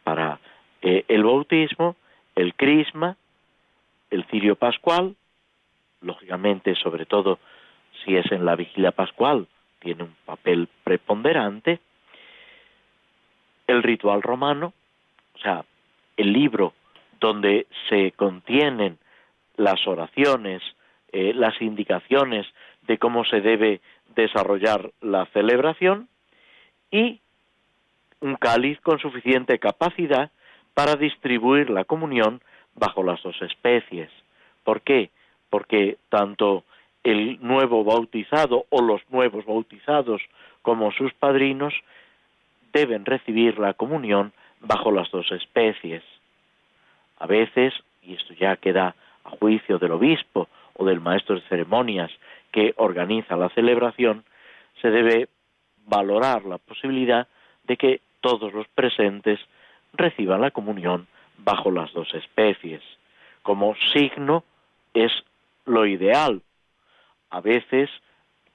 para 0.04 0.38
eh, 0.82 1.04
el 1.08 1.24
bautismo, 1.24 1.96
el 2.36 2.54
crisma, 2.54 3.16
el 4.08 4.24
cirio 4.26 4.54
pascual, 4.54 5.16
lógicamente, 6.00 6.76
sobre 6.76 7.06
todo 7.06 7.40
si 8.04 8.14
es 8.14 8.30
en 8.30 8.44
la 8.44 8.54
vigilia 8.54 8.92
pascual, 8.92 9.48
tiene 9.84 10.04
un 10.04 10.16
papel 10.24 10.68
preponderante, 10.82 11.78
el 13.66 13.82
ritual 13.82 14.22
romano, 14.22 14.72
o 15.34 15.38
sea, 15.38 15.64
el 16.16 16.32
libro 16.32 16.72
donde 17.20 17.66
se 17.88 18.12
contienen 18.12 18.98
las 19.56 19.86
oraciones, 19.86 20.62
eh, 21.12 21.32
las 21.34 21.60
indicaciones 21.60 22.46
de 22.82 22.98
cómo 22.98 23.24
se 23.24 23.40
debe 23.40 23.80
desarrollar 24.16 24.90
la 25.00 25.26
celebración 25.26 26.08
y 26.90 27.20
un 28.20 28.36
cáliz 28.36 28.80
con 28.80 28.98
suficiente 28.98 29.58
capacidad 29.58 30.30
para 30.72 30.96
distribuir 30.96 31.68
la 31.70 31.84
comunión 31.84 32.40
bajo 32.74 33.02
las 33.02 33.22
dos 33.22 33.40
especies. 33.42 34.10
¿Por 34.64 34.80
qué? 34.80 35.10
Porque 35.50 35.98
tanto 36.08 36.64
el 37.04 37.38
nuevo 37.40 37.84
bautizado 37.84 38.66
o 38.70 38.82
los 38.82 39.02
nuevos 39.10 39.44
bautizados 39.44 40.22
como 40.62 40.90
sus 40.92 41.12
padrinos 41.14 41.74
deben 42.72 43.04
recibir 43.04 43.58
la 43.58 43.74
comunión 43.74 44.32
bajo 44.60 44.90
las 44.90 45.10
dos 45.10 45.30
especies. 45.30 46.02
A 47.18 47.26
veces, 47.26 47.74
y 48.02 48.14
esto 48.14 48.34
ya 48.34 48.56
queda 48.56 48.96
a 49.24 49.30
juicio 49.30 49.78
del 49.78 49.92
obispo 49.92 50.48
o 50.74 50.84
del 50.84 51.00
maestro 51.00 51.36
de 51.36 51.42
ceremonias 51.42 52.10
que 52.50 52.72
organiza 52.76 53.36
la 53.36 53.50
celebración, 53.50 54.24
se 54.80 54.90
debe 54.90 55.28
valorar 55.86 56.44
la 56.44 56.58
posibilidad 56.58 57.28
de 57.64 57.76
que 57.76 58.00
todos 58.20 58.52
los 58.52 58.66
presentes 58.68 59.38
reciban 59.92 60.40
la 60.40 60.50
comunión 60.50 61.06
bajo 61.38 61.70
las 61.70 61.92
dos 61.92 62.12
especies. 62.14 62.82
Como 63.42 63.74
signo 63.92 64.44
es 64.94 65.12
lo 65.66 65.86
ideal. 65.86 66.42
A 67.34 67.40
veces, 67.40 67.90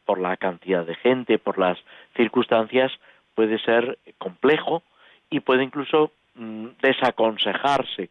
por 0.06 0.22
la 0.22 0.38
cantidad 0.38 0.86
de 0.86 0.96
gente, 0.96 1.38
por 1.38 1.58
las 1.58 1.78
circunstancias, 2.16 2.90
puede 3.36 3.60
ser 3.60 4.00
complejo 4.18 4.84
y 5.30 5.42
puede 5.42 5.66
incluso 5.66 6.14
mm, 6.36 6.68
desaconsejarse 6.82 8.10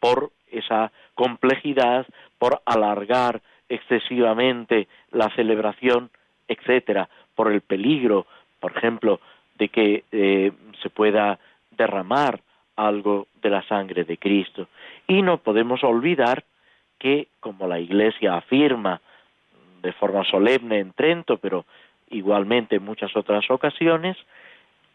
por 0.00 0.30
esa 0.50 0.90
complejidad, 1.14 2.06
por 2.38 2.62
alargar 2.64 3.42
excesivamente 3.68 4.88
la 5.10 5.28
celebración, 5.36 6.08
etcétera, 6.48 7.10
por 7.34 7.52
el 7.52 7.60
peligro, 7.60 8.26
por 8.58 8.74
ejemplo, 8.74 9.20
de 9.58 9.68
que 9.68 10.04
eh, 10.12 10.50
se 10.82 10.88
pueda 10.88 11.38
derramar 11.72 12.40
algo 12.74 13.26
de 13.42 13.50
la 13.50 13.62
sangre 13.64 14.04
de 14.04 14.16
Cristo. 14.16 14.68
Y 15.08 15.20
no 15.20 15.36
podemos 15.36 15.84
olvidar 15.84 16.42
que, 16.98 17.28
como 17.38 17.68
la 17.68 17.80
Iglesia 17.80 18.34
afirma 18.34 19.02
de 19.86 19.92
forma 19.92 20.24
solemne 20.24 20.80
en 20.80 20.92
Trento, 20.92 21.38
pero 21.38 21.64
igualmente 22.10 22.76
en 22.76 22.84
muchas 22.84 23.16
otras 23.16 23.48
ocasiones, 23.48 24.16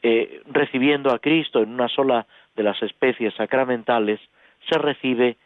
eh, 0.04 0.41
recibiendo 0.47 1.13
a 1.13 1.19
Cristo 1.19 1.63
en 1.63 1.69
una 1.73 1.88
sola 1.88 2.27
de 2.56 2.63
las 2.63 2.82
especies 2.84 3.34
sacramentales, 3.36 4.19
se 4.69 4.77
recibe 4.77 5.38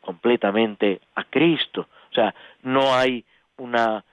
completamente 0.00 1.00
a 1.14 1.22
Cristo. 1.22 1.86
O 2.10 2.14
sea, 2.14 2.34
no 2.62 2.94
hay 2.94 3.24
una 3.58 4.04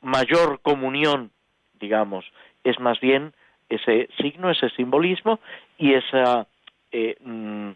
mayor 0.00 0.60
comunión, 0.62 1.30
digamos, 1.78 2.24
es 2.64 2.80
más 2.80 2.98
bien 3.00 3.34
ese 3.68 4.08
signo, 4.18 4.50
ese 4.50 4.70
simbolismo 4.70 5.40
y 5.76 5.92
esa 5.92 6.46
eh, 6.90 7.16
mm, 7.20 7.70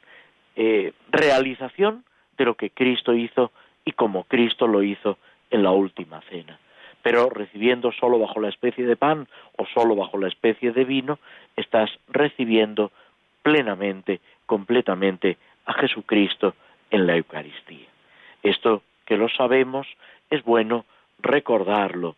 eh, 0.57 0.93
realización 1.11 2.05
de 2.39 2.45
lo 2.47 2.55
que 2.55 2.71
Cristo 2.71 3.13
hizo 3.13 3.53
y 3.85 3.93
como 3.93 4.25
Cristo 4.25 4.67
lo 4.67 4.83
hizo 4.83 5.19
en 5.53 5.63
la 5.63 5.71
última 5.71 6.21
cena. 6.23 6.59
Pero 7.03 7.31
recibiendo 7.31 7.93
solo 7.93 8.19
bajo 8.19 8.41
la 8.41 8.49
especie 8.49 8.87
de 8.87 8.97
pan 8.97 9.29
o 9.57 9.67
solo 9.67 9.95
bajo 9.95 10.19
la 10.19 10.29
especie 10.29 10.73
de 10.73 10.85
vino, 10.85 11.19
estás 11.57 11.91
recibiendo 12.09 12.91
plenamente, 13.43 14.21
completamente 14.47 15.37
a 15.67 15.75
Jesucristo 15.75 16.55
en 16.91 17.07
la 17.07 17.17
Eucaristía. 17.17 17.87
Esto 18.43 18.83
que 19.05 19.17
lo 19.17 19.29
sabemos 19.29 19.87
es 20.31 20.43
bueno 20.45 20.85
recordarlo 21.21 22.17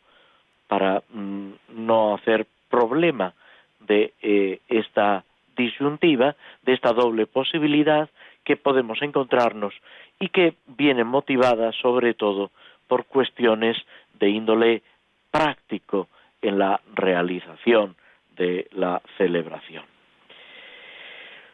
para 0.68 1.02
mm, 1.10 1.50
no 1.70 2.14
hacer 2.14 2.46
problema 2.70 3.34
de 3.80 4.12
eh, 4.22 4.60
esta 4.68 5.24
disyuntiva, 5.56 6.36
de 6.62 6.72
esta 6.72 6.92
doble 6.92 7.26
posibilidad 7.26 8.08
que 8.44 8.56
podemos 8.56 9.00
encontrarnos 9.02 9.74
y 10.20 10.28
que 10.28 10.54
viene 10.66 11.04
motivada 11.04 11.72
sobre 11.72 12.14
todo 12.14 12.50
por 12.86 13.06
cuestiones 13.06 13.76
de 14.18 14.28
índole 14.30 14.82
práctico 15.30 16.08
en 16.42 16.58
la 16.58 16.80
realización 16.94 17.96
de 18.36 18.68
la 18.72 19.00
celebración. 19.16 19.84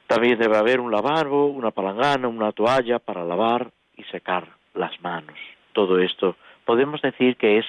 También 0.07 0.39
debe 0.39 0.57
haber 0.57 0.81
un 0.81 0.91
lavabo, 0.91 1.47
una 1.47 1.71
palangana, 1.71 2.27
una 2.27 2.53
toalla 2.53 2.99
para 2.99 3.25
lavar 3.25 3.71
y 3.97 4.03
secar 4.05 4.49
las 4.75 5.01
manos. 5.01 5.39
Todo 5.73 6.01
esto 6.01 6.37
podemos 6.65 7.01
decir 7.01 7.37
que 7.37 7.59
es 7.59 7.67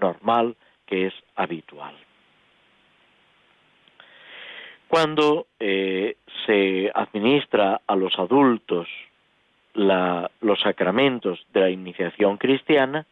normal, 0.00 0.56
que 0.86 1.06
es 1.06 1.14
habitual. 1.36 1.94
Cuando 4.88 5.46
eh, 5.58 6.16
se 6.44 6.90
administra 6.94 7.80
a 7.86 7.96
los 7.96 8.18
adultos 8.18 8.88
los 9.76 10.60
sacramentos 10.60 11.46
de 11.52 11.60
la 11.60 11.70
iniciación 11.70 12.38
cristiana, 12.38 13.06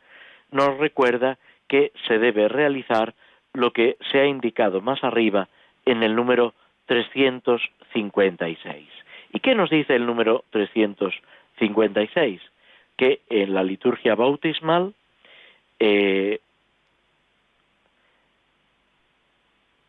nos 0.50 0.76
recuerda 0.78 1.38
que 1.68 1.92
se 2.08 2.18
debe 2.18 2.48
realizar 2.48 3.14
lo 3.52 3.72
que 3.72 3.96
se 4.10 4.18
ha 4.20 4.26
indicado 4.26 4.80
más 4.80 5.04
arriba 5.04 5.48
en 5.84 6.02
el 6.02 6.16
número 6.16 6.54
356. 6.86 8.88
¿Y 9.32 9.40
qué 9.40 9.54
nos 9.54 9.68
dice 9.70 9.94
el 9.94 10.06
número 10.06 10.44
356? 10.50 12.40
Que 12.96 13.20
en 13.28 13.52
la 13.54 13.62
liturgia 13.62 14.14
bautismal 14.14 14.94
eh, 15.80 16.40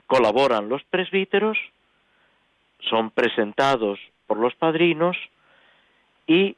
colaboran 0.07 0.67
los 0.69 0.83
presbíteros 0.83 1.57
son 2.79 3.11
presentados 3.11 3.99
por 4.27 4.37
los 4.37 4.55
padrinos 4.55 5.17
y 6.27 6.55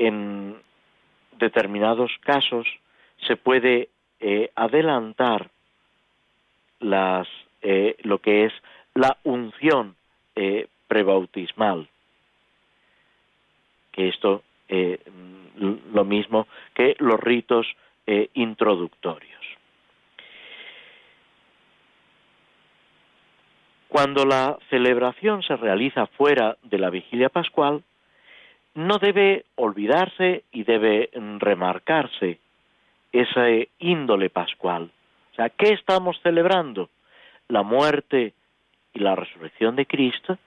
en 0.00 0.56
determinados 1.38 2.10
casos 2.22 2.66
se 3.26 3.36
puede 3.36 3.90
eh, 4.18 4.50
adelantar 4.56 5.50
las, 6.80 7.28
eh, 7.60 7.96
lo 8.02 8.18
que 8.18 8.46
es 8.46 8.52
la 8.94 9.18
unción 9.24 9.94
eh, 10.34 10.68
prebautismal, 10.88 11.88
que 13.92 14.08
esto 14.08 14.42
lo 15.56 16.04
mismo 16.04 16.46
que 16.74 16.94
los 17.00 17.18
ritos 17.18 17.66
introductorios. 18.34 19.40
Cuando 23.88 24.24
la 24.24 24.56
celebración 24.70 25.42
se 25.42 25.56
realiza 25.56 26.06
fuera 26.06 26.56
de 26.62 26.78
la 26.78 26.90
vigilia 26.90 27.30
pascual, 27.30 27.82
no 28.86 28.98
debe 28.98 29.44
olvidarse 29.56 30.44
y 30.52 30.64
debe 30.64 31.10
remarcarse 31.38 32.38
ese 33.12 33.68
índole 33.78 34.30
pascual. 34.30 34.90
O 35.32 35.34
sea, 35.34 35.50
¿qué 35.50 35.72
estamos 35.74 36.18
celebrando? 36.22 36.88
La 37.48 37.62
muerte 37.62 38.32
y 38.94 39.00
la 39.00 39.14
resurrección 39.16 39.76
de 39.76 39.86
Cristo, 39.86 40.38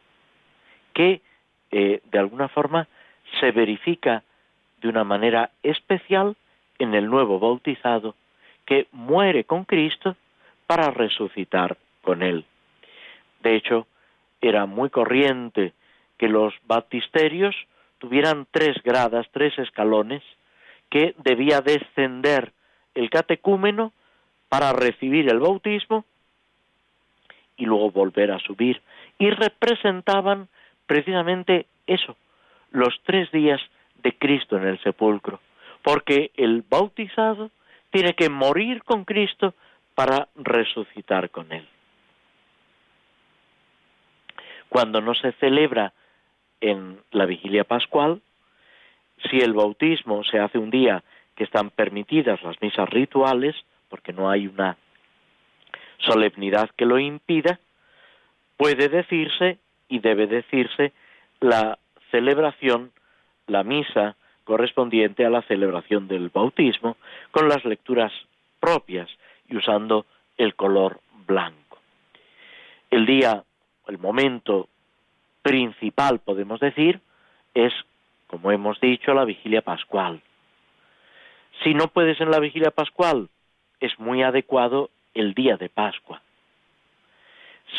que 0.94 1.22
eh, 1.72 2.02
de 2.04 2.20
alguna 2.20 2.48
forma 2.48 2.88
se 3.40 3.52
verifica 3.52 4.24
de 4.82 4.90
una 4.90 5.04
manera 5.04 5.52
especial 5.62 6.36
en 6.80 6.96
el 6.96 7.10
nuevo 7.10 7.40
bautizado, 7.40 8.16
que 8.66 8.88
muere 8.92 9.44
con 9.44 9.66
Cristo 9.66 10.16
para 10.66 10.90
resucitar 10.90 11.78
con 12.02 12.24
Él. 12.24 12.46
De 13.42 13.56
hecho, 13.56 13.86
era 14.42 14.66
muy 14.66 14.90
corriente 14.90 15.74
que 16.18 16.28
los 16.28 16.54
baptisterios 16.66 17.56
tuvieran 18.04 18.48
tres 18.52 18.76
gradas, 18.84 19.26
tres 19.32 19.58
escalones, 19.58 20.22
que 20.90 21.16
debía 21.20 21.62
descender 21.62 22.52
el 22.96 23.10
catecúmeno 23.10 23.94
para 24.50 24.74
recibir 24.74 25.30
el 25.32 25.40
bautismo 25.40 26.04
y 27.56 27.66
luego 27.66 27.92
volver 27.92 28.32
a 28.32 28.40
subir. 28.40 28.82
Y 29.18 29.30
representaban 29.30 30.50
precisamente 30.86 31.66
eso, 31.88 32.18
los 32.72 32.94
tres 33.06 33.32
días 33.32 33.62
de 34.04 34.18
Cristo 34.18 34.58
en 34.58 34.68
el 34.68 34.84
sepulcro, 34.84 35.40
porque 35.82 36.32
el 36.36 36.62
bautizado 36.70 37.52
tiene 37.90 38.16
que 38.16 38.28
morir 38.28 38.84
con 38.84 39.06
Cristo 39.06 39.54
para 39.96 40.28
resucitar 40.36 41.30
con 41.30 41.54
Él. 41.54 41.66
Cuando 44.68 45.00
no 45.00 45.16
se 45.16 45.32
celebra 45.34 45.94
en 46.64 46.98
la 47.12 47.26
vigilia 47.26 47.66
pascual, 47.66 48.22
si 49.30 49.40
el 49.40 49.54
bautismo 49.54 50.24
se 50.24 50.40
hace 50.40 50.58
un 50.58 50.70
día 50.70 51.04
que 51.36 51.44
están 51.44 51.70
permitidas 51.70 52.42
las 52.42 52.60
misas 52.62 52.90
rituales, 52.90 53.54
porque 53.90 54.14
no 54.14 54.30
hay 54.30 54.48
una 54.48 54.78
solemnidad 55.98 56.70
que 56.78 56.86
lo 56.86 57.00
impida, 57.00 57.60
puede 58.56 58.88
decirse 58.88 59.58
y 59.90 60.00
debe 60.00 60.26
decirse 60.26 60.94
la 61.42 61.78
celebración, 62.12 62.92
la 63.48 63.64
misa 63.64 64.16
correspondiente 64.46 65.26
a 65.26 65.30
la 65.30 65.42
celebración 65.42 66.08
del 66.08 66.30
bautismo, 66.30 66.96
con 67.32 67.50
las 67.50 67.66
lecturas 67.66 68.14
propias 68.62 69.10
y 69.50 69.58
usando 69.58 70.06
el 70.38 70.56
color 70.56 71.02
blanco. 71.28 71.80
El 72.90 73.06
día, 73.06 73.44
el 73.88 73.98
momento 73.98 74.70
principal, 75.44 76.20
podemos 76.20 76.60
decir, 76.60 77.02
es, 77.54 77.74
como 78.28 78.52
hemos 78.52 78.80
dicho, 78.80 79.14
la 79.14 79.26
vigilia 79.26 79.62
pascual. 79.62 80.22
Si 81.64 81.76
no 81.76 81.90
puedes 81.90 82.20
en 82.20 82.32
la 82.32 82.40
vigilia 82.40 82.72
pascual, 82.72 83.30
es 83.80 84.00
muy 84.00 84.24
adecuado 84.24 84.90
el 85.14 85.36
día 85.36 85.58
de 85.58 85.70
Pascua. 85.70 86.22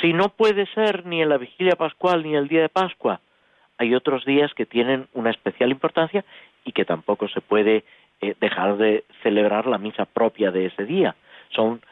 Si 0.01 0.13
no 0.13 0.29
puede 0.29 0.67
ser 0.67 1.07
ni 1.07 1.23
en 1.23 1.29
la 1.29 1.39
vigilia 1.39 1.77
pascual 1.77 2.23
ni 2.23 2.37
el 2.37 2.49
día 2.49 2.63
de 2.63 2.69
Pascua, 2.69 3.21
hay 3.79 3.95
otros 3.95 4.25
días 4.25 4.53
que 4.55 4.67
tienen 4.67 5.09
una 5.13 5.31
especial 5.31 5.71
importancia 5.71 6.25
y 6.65 6.73
que 6.73 6.85
tampoco 6.85 7.29
se 7.29 7.41
puede 7.41 7.85
eh, 8.21 8.35
dejar 8.41 8.77
de 8.77 9.05
celebrar 9.23 9.67
la 9.67 9.79
misa 9.79 10.05
propia 10.05 10.51
de 10.51 10.67
ese 10.67 10.85
día. 10.85 11.17
Son 11.51 11.83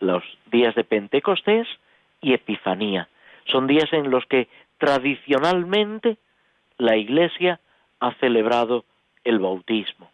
los 0.00 0.22
días 0.50 0.74
de 0.74 0.84
Pentecostés 0.84 1.66
y 2.20 2.32
Epifanía. 2.32 3.08
Son 3.46 3.66
días 3.66 3.92
en 3.92 4.10
los 4.10 4.24
que 4.26 4.48
tradicionalmente 4.84 6.18
la 6.76 6.94
Iglesia 6.96 7.58
ha 8.00 8.12
celebrado 8.16 8.84
el 9.24 9.38
bautismo. 9.38 10.10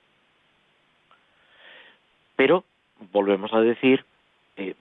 Pero, 2.37 2.63
volvemos 3.11 3.53
a 3.53 3.61
decir, 3.61 4.05
eh, 4.57 4.75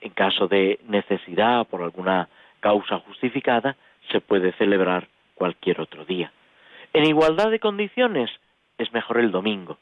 en 0.00 0.12
caso 0.12 0.46
de 0.46 0.78
necesidad 0.86 1.66
por 1.66 1.82
alguna 1.82 2.28
causa 2.60 3.00
justificada, 3.00 3.76
se 4.12 4.20
puede 4.20 4.52
celebrar 4.52 5.08
cualquier 5.34 5.80
otro 5.80 6.04
día. 6.04 6.30
En 6.92 7.04
igualdad 7.04 7.50
de 7.50 7.58
condiciones, 7.58 8.30
es 8.78 8.92
mejor 8.92 9.18
el 9.18 9.32
domingo. 9.32 9.76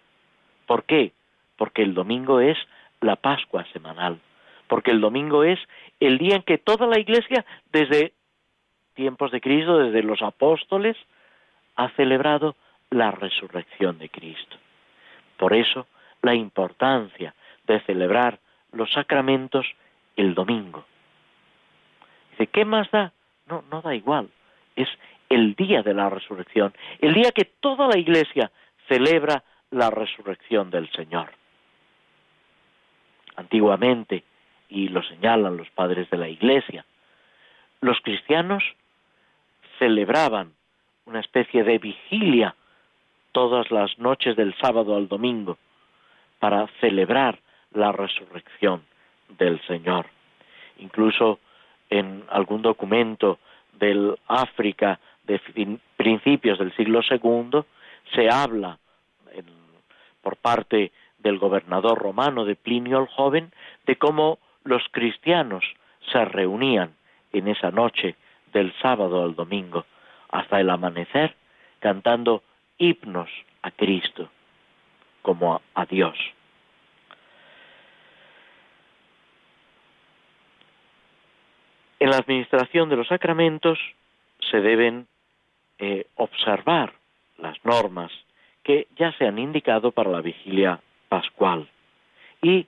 ¿Por 0.65 0.85
qué? 0.85 1.13
Porque 1.59 1.83
el 1.83 1.93
domingo 1.93 2.41
es 2.41 2.57
la 3.03 3.17
Pascua 3.17 3.67
semanal, 3.75 4.21
porque 4.69 4.91
el 4.91 5.03
domingo 5.03 5.45
es 5.45 5.59
el 6.01 6.17
día 6.17 6.37
en 6.37 6.43
que 6.45 6.57
toda 6.57 6.87
la 6.87 6.99
Iglesia, 6.99 7.45
desde 7.73 8.15
tiempos 9.01 9.31
de 9.31 9.41
Cristo, 9.41 9.79
desde 9.79 10.03
los 10.03 10.21
apóstoles, 10.21 10.95
ha 11.75 11.89
celebrado 11.97 12.55
la 12.91 13.11
resurrección 13.11 13.99
de 13.99 14.11
Cristo. 14.11 14.59
Por 15.39 15.55
eso, 15.55 15.87
la 16.21 16.35
importancia 16.35 17.35
de 17.67 17.81
celebrar 17.81 18.39
los 18.73 18.93
sacramentos 18.93 19.65
el 20.17 20.35
domingo. 20.35 20.85
Dice, 22.33 22.49
¿qué 22.49 22.67
más 22.67 22.91
da? 22.91 23.15
No, 23.49 23.65
no 23.71 23.81
da 23.81 23.95
igual. 23.95 24.29
Es 24.77 24.89
el 25.31 25.55
día 25.55 25.83
de 25.83 25.95
la 25.95 26.11
resurrección, 26.11 26.75
el 27.01 27.15
día 27.15 27.33
que 27.33 27.47
toda 27.47 27.89
la 27.89 27.99
iglesia 27.99 28.51
celebra 28.87 29.43
la 29.71 29.89
resurrección 29.89 30.71
del 30.71 30.93
Señor. 30.93 31.31
Antiguamente, 33.37 34.25
y 34.69 34.89
lo 34.89 35.03
señalan 35.05 35.57
los 35.57 35.71
padres 35.71 36.11
de 36.11 36.19
la 36.19 36.29
iglesia, 36.29 36.85
los 37.81 37.99
cristianos 38.03 38.63
celebraban 39.81 40.53
una 41.07 41.19
especie 41.19 41.65
de 41.65 41.79
vigilia 41.79 42.55
todas 43.33 43.71
las 43.73 43.99
noches 43.99 44.37
del 44.37 44.55
sábado 44.61 44.95
al 44.95 45.09
domingo 45.09 45.59
para 46.39 46.69
celebrar 46.81 47.41
la 47.73 47.91
resurrección 47.91 48.83
del 49.39 49.61
Señor. 49.67 50.07
Incluso 50.79 51.41
en 51.89 52.25
algún 52.29 52.63
documento 52.63 53.39
del 53.73 54.17
África 54.29 55.01
de 55.25 55.41
principios 55.97 56.59
del 56.59 56.75
siglo 56.77 57.01
II 57.09 57.63
se 58.15 58.29
habla 58.31 58.79
por 60.23 60.37
parte 60.37 60.93
del 61.19 61.39
gobernador 61.39 61.99
romano 61.99 62.45
de 62.45 62.57
Plinio 62.57 62.99
el 62.99 63.07
Joven 63.07 63.53
de 63.87 63.97
cómo 63.97 64.39
los 64.65 64.83
cristianos 64.91 65.65
se 66.13 66.25
reunían 66.25 66.95
en 67.33 67.49
esa 67.49 67.71
noche 67.71 68.17
del 68.53 68.73
sábado 68.81 69.25
al 69.25 69.35
domingo 69.35 69.85
hasta 70.31 70.61
el 70.61 70.71
amanecer 70.71 71.35
cantando 71.79 72.43
himnos 72.79 73.31
a 73.63 73.71
Cristo 73.71 74.31
como 75.23 75.61
a 75.75 75.85
Dios. 75.87 76.17
En 81.99 82.11
la 82.11 82.17
administración 82.17 82.89
de 82.89 82.97
los 82.97 83.09
sacramentos 83.09 83.79
se 84.51 84.61
deben 84.61 85.07
eh, 85.79 86.07
observar 86.17 86.95
las 87.39 87.63
normas 87.65 88.11
que 88.63 88.87
ya 88.97 89.13
se 89.13 89.27
han 89.27 89.39
indicado 89.39 89.93
para 89.93 90.11
la 90.11 90.21
vigilia 90.21 90.81
pascual 91.09 91.69
y 92.43 92.67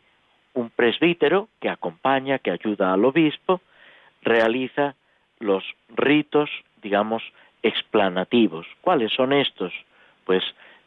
un 0.55 0.71
presbítero 0.71 1.49
que 1.61 1.71
acompaña, 1.71 2.39
que 2.39 2.51
ayuda 2.51 2.93
al 2.93 3.05
obispo, 3.05 3.63
realiza 4.23 4.95
los 5.43 5.65
ritos, 5.95 6.51
digamos, 6.83 7.23
explanativos. 7.63 8.67
¿Cuáles 8.81 9.13
son 9.13 9.33
estos? 9.33 9.73
Pues 10.25 10.43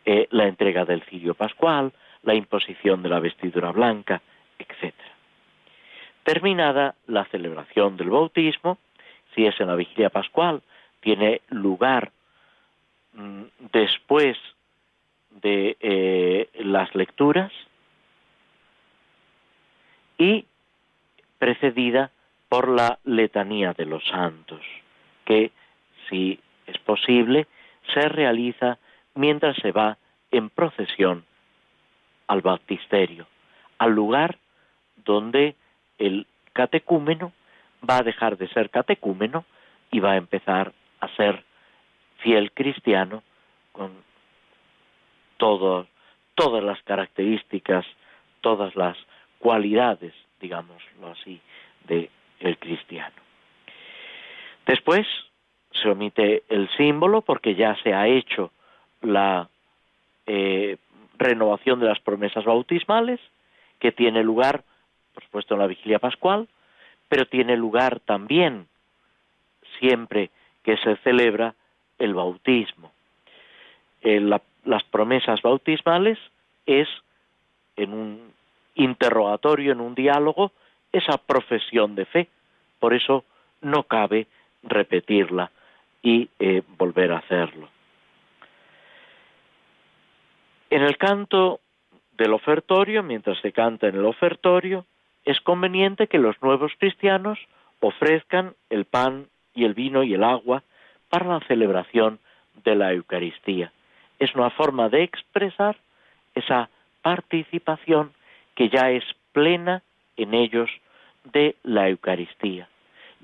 eh, 0.06 0.28
la 0.32 0.48
entrega 0.48 0.86
del 0.86 1.04
cirio 1.04 1.34
pascual, 1.34 1.92
la 2.24 2.34
imposición 2.34 3.04
de 3.04 3.10
la 3.10 3.20
vestidura 3.20 3.72
blanca, 3.72 4.22
etcétera. 4.58 5.12
Terminada 6.24 6.96
la 7.08 7.26
celebración 7.26 7.98
del 7.98 8.10
bautismo, 8.10 8.78
si 9.34 9.46
es 9.46 9.60
en 9.60 9.68
la 9.68 9.76
vigilia 9.76 10.10
pascual, 10.10 10.62
tiene 11.02 11.42
lugar 11.50 12.12
mm, 13.14 13.44
después 13.72 14.38
de 15.42 15.78
eh, 15.80 16.50
las 16.64 16.96
lecturas 16.96 17.52
y 20.18 20.46
precedida 21.38 22.12
por 22.50 22.70
la 22.70 23.00
letanía 23.04 23.74
de 23.74 23.86
los 23.86 24.04
santos, 24.06 24.62
que, 25.26 25.52
si 26.10 26.40
es 26.68 26.78
posible, 26.80 27.48
se 27.94 28.08
realiza 28.10 28.78
mientras 29.16 29.56
se 29.58 29.72
va 29.72 29.98
en 30.32 30.50
procesión 30.50 31.26
al 32.28 32.42
baptisterio, 32.42 33.28
al 33.78 33.92
lugar 33.92 34.38
donde 35.04 35.56
el 35.98 36.28
catecúmeno 36.54 37.32
va 37.88 37.98
a 37.98 38.04
dejar 38.04 38.38
de 38.38 38.48
ser 38.50 38.70
catecúmeno 38.70 39.46
y 39.92 40.00
va 40.00 40.12
a 40.12 40.18
empezar 40.18 40.74
a 41.00 41.08
ser 41.16 41.44
fiel 42.18 42.52
cristiano 42.52 43.24
con 43.72 43.92
todas 45.38 46.64
las 46.64 46.82
características, 46.84 47.86
todas 48.42 48.76
las 48.76 48.98
cualidades, 49.40 50.14
digámoslo 50.40 51.10
así, 51.12 51.40
de 51.88 52.10
el 52.40 52.58
cristiano. 52.58 53.16
Después 54.66 55.06
se 55.72 55.90
omite 55.90 56.44
el 56.50 56.70
símbolo 56.78 57.22
porque 57.22 57.56
ya 57.56 57.76
se 57.84 57.94
ha 57.94 58.08
hecho 58.08 58.52
la 59.02 59.50
eh, 60.26 60.78
renovación 61.18 61.80
de 61.80 61.88
las 61.88 62.00
promesas 62.00 62.46
bautismales 62.46 63.20
que 63.80 63.92
tiene 63.92 64.24
lugar 64.24 64.64
por 65.16 65.24
supuesto 65.24 65.54
en 65.56 65.62
la 65.62 65.68
vigilia 65.68 65.98
pascual, 65.98 66.48
pero 67.08 67.26
tiene 67.26 67.56
lugar 67.56 68.02
también 68.02 68.68
siempre 69.80 70.30
que 70.62 70.78
se 70.78 70.98
celebra 70.98 71.56
el 71.98 72.14
bautismo. 72.14 72.92
Eh, 74.02 74.20
las 74.20 74.84
promesas 74.84 75.42
bautismales 75.42 76.20
es 76.66 76.88
en 77.78 77.94
un 77.94 78.34
interrogatorio, 78.76 79.72
en 79.72 79.80
un 79.80 79.96
diálogo, 79.96 80.52
esa 80.96 81.18
profesión 81.18 81.96
de 81.96 82.06
fe. 82.06 82.30
Por 82.80 82.94
eso 82.94 83.26
no 83.62 83.84
cabe 83.84 84.28
repetirla 84.64 85.52
y 86.02 86.30
eh, 86.40 86.62
volver 86.78 87.12
a 87.12 87.18
hacerlo. 87.18 87.68
En 90.70 90.84
el 90.84 90.98
canto 90.98 91.60
del 92.18 92.34
ofertorio, 92.34 93.04
mientras 93.04 93.38
se 93.42 93.52
canta 93.52 93.88
en 93.88 93.96
el 93.96 94.06
ofertorio, 94.06 94.86
es 95.26 95.40
conveniente 95.42 96.08
que 96.08 96.18
los 96.18 96.42
nuevos 96.42 96.72
cristianos 96.80 97.40
ofrezcan 97.82 98.54
el 98.70 98.86
pan 98.86 99.28
y 99.54 99.66
el 99.66 99.74
vino 99.74 100.04
y 100.04 100.14
el 100.14 100.24
agua 100.24 100.64
para 101.10 101.28
la 101.28 101.40
celebración 101.42 102.20
de 102.64 102.76
la 102.76 102.94
Eucaristía. 102.94 103.72
Es 104.20 104.34
una 104.34 104.50
forma 104.50 104.90
de 104.90 105.04
expresar 105.04 105.76
esa 106.36 106.70
participación 107.02 108.14
que 108.56 108.70
ya 108.70 108.92
es 108.92 109.04
plena 109.34 109.84
en 110.16 110.34
ellos 110.34 110.70
de 111.26 111.56
la 111.64 111.90
Eucaristía, 111.90 112.68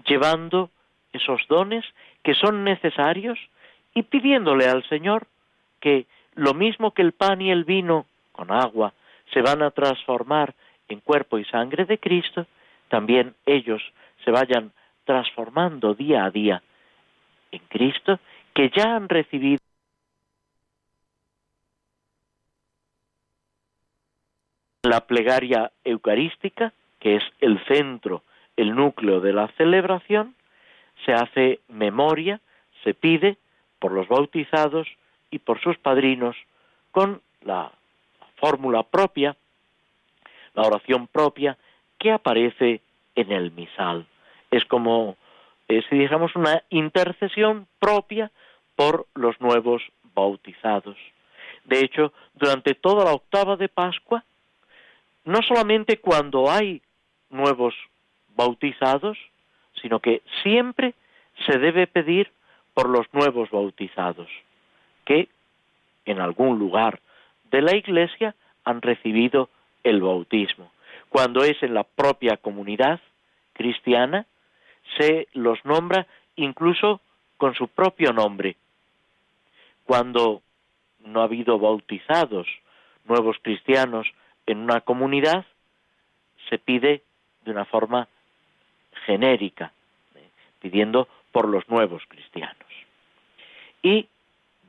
llevando 0.06 0.70
esos 1.14 1.42
dones 1.48 1.86
que 2.24 2.36
son 2.36 2.64
necesarios 2.64 3.40
y 3.94 4.04
pidiéndole 4.04 4.68
al 4.68 4.84
Señor 4.88 5.28
que 5.80 6.06
lo 6.36 6.54
mismo 6.54 6.92
que 6.92 7.02
el 7.02 7.12
pan 7.12 7.42
y 7.42 7.52
el 7.52 7.66
vino 7.66 8.06
con 8.32 8.52
agua 8.52 8.94
se 9.34 9.42
van 9.42 9.62
a 9.62 9.72
transformar 9.72 10.54
en 10.88 11.00
cuerpo 11.00 11.38
y 11.38 11.46
sangre 11.46 11.86
de 11.86 11.98
Cristo, 11.98 12.46
también 12.90 13.36
ellos 13.46 13.82
se 14.24 14.32
vayan 14.32 14.72
transformando 15.06 15.94
día 15.94 16.26
a 16.26 16.32
día 16.32 16.62
en 17.52 17.60
Cristo, 17.68 18.20
que 18.54 18.70
ya 18.76 18.96
han 18.96 19.10
recibido 19.10 19.60
la 24.84 25.02
plegaria 25.02 25.72
eucarística, 25.84 26.74
que 27.02 27.18
es 27.18 27.24
el 27.42 27.60
centro, 27.66 28.24
el 28.56 28.74
núcleo 28.74 29.20
de 29.20 29.34
la 29.34 29.50
celebración, 29.58 30.36
se 31.06 31.14
hace 31.14 31.60
memoria, 31.68 32.40
se 32.84 32.94
pide 32.94 33.38
por 33.80 33.92
los 33.92 34.08
bautizados 34.08 34.88
y 35.32 35.40
por 35.40 35.60
sus 35.60 35.78
padrinos 35.78 36.38
con 36.92 37.22
la 37.42 37.72
fórmula 38.38 38.84
propia, 38.84 39.36
la 40.54 40.64
oración 40.64 41.08
propia 41.08 41.58
que 41.98 42.12
aparece 42.12 42.82
en 43.16 43.32
el 43.32 43.52
misal. 43.52 44.06
Es 44.52 44.64
como 44.66 45.18
si 45.68 45.96
dijéramos 45.96 46.36
una 46.36 46.64
intercesión 46.70 47.68
propia 47.80 48.32
por 48.76 49.08
los 49.16 49.40
nuevos 49.40 49.82
bautizados. 50.14 50.98
De 51.64 51.80
hecho, 51.80 52.12
durante 52.34 52.76
toda 52.76 53.06
la 53.06 53.14
octava 53.14 53.56
de 53.56 53.70
Pascua, 53.70 54.24
no 55.24 55.42
solamente 55.44 56.00
cuando 56.00 56.50
hay 56.52 56.82
nuevos 57.32 57.74
bautizados, 58.36 59.18
sino 59.82 60.00
que 60.00 60.22
siempre 60.44 60.94
se 61.46 61.58
debe 61.58 61.88
pedir 61.88 62.32
por 62.74 62.90
los 62.90 63.06
nuevos 63.14 63.50
bautizados, 63.50 64.30
que 65.06 65.30
en 66.06 66.20
algún 66.20 66.60
lugar 66.60 67.00
de 67.52 67.62
la 67.62 67.76
Iglesia 67.76 68.36
han 68.64 68.82
recibido 68.82 69.50
el 69.84 70.02
bautismo. 70.02 70.72
Cuando 71.10 71.44
es 71.44 71.62
en 71.62 71.74
la 71.74 71.84
propia 71.84 72.38
comunidad 72.38 73.00
cristiana, 73.54 74.26
se 74.98 75.28
los 75.34 75.64
nombra 75.66 76.08
incluso 76.36 77.02
con 77.38 77.56
su 77.56 77.68
propio 77.68 78.14
nombre. 78.14 78.56
Cuando 79.86 80.42
no 81.00 81.22
ha 81.22 81.26
habido 81.26 81.60
bautizados, 81.60 82.48
nuevos 83.06 83.38
cristianos 83.42 84.08
en 84.46 84.60
una 84.60 84.82
comunidad, 84.82 85.46
se 86.50 86.58
pide 86.58 87.04
de 87.46 87.52
una 87.52 87.66
forma 87.66 88.08
genérica, 89.06 89.72
eh, 90.16 90.30
pidiendo 90.60 91.08
por 91.32 91.48
los 91.48 91.68
nuevos 91.70 92.04
cristianos. 92.08 92.56
Y 93.82 94.08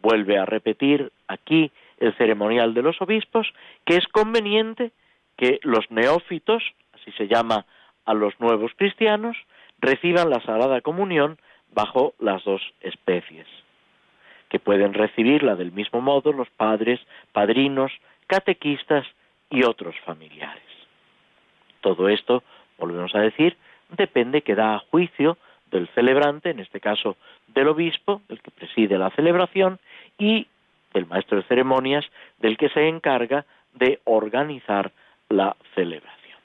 vuelve 0.01 0.39
a 0.39 0.45
repetir 0.45 1.13
aquí 1.29 1.71
el 1.99 2.15
ceremonial 2.17 2.75
de 2.75 2.83
los 2.83 3.01
obispos 3.01 3.47
que 3.85 3.97
es 3.97 4.07
conveniente 4.09 4.91
que 5.37 5.61
los 5.63 5.91
neófitos, 5.91 6.63
así 6.93 7.13
se 7.13 7.29
llama 7.29 7.65
a 8.05 8.15
los 8.15 8.39
nuevos 8.41 8.73
cristianos, 8.77 9.37
reciban 9.79 10.31
la 10.31 10.41
Sagrada 10.41 10.81
Comunión 10.81 11.39
bajo 11.73 12.15
las 12.19 12.45
dos 12.45 12.63
especies, 12.81 13.47
que 14.49 14.59
pueden 14.59 14.95
recibirla 14.95 15.57
del 15.57 15.73
mismo 15.73 16.01
modo 16.01 16.33
los 16.33 16.51
padres, 16.51 17.01
padrinos, 17.33 17.93
catequistas 18.27 19.07
y 19.51 19.65
otros 19.65 19.95
familiares. 20.05 20.63
Todo 21.81 22.09
esto, 22.09 22.43
volvemos 22.79 23.15
a 23.15 23.21
decir, 23.21 23.57
depende 23.91 24.43
que 24.43 24.55
da 24.55 24.77
a 24.77 24.79
juicio 24.91 25.39
del 25.71 25.89
celebrante, 25.89 26.51
en 26.51 26.61
este 26.61 26.81
caso 26.81 27.17
del 27.49 27.69
obispo, 27.69 28.23
del 28.29 28.41
que 28.41 28.51
preside 28.51 28.99
la 28.99 29.11
celebración, 29.11 29.79
y 30.19 30.47
del 30.93 31.07
maestro 31.07 31.39
de 31.39 31.45
ceremonias, 31.45 32.05
del 32.39 32.57
que 32.57 32.69
se 32.69 32.89
encarga 32.89 33.45
de 33.75 34.01
organizar 34.05 34.93
la 35.29 35.57
celebración. 35.75 36.39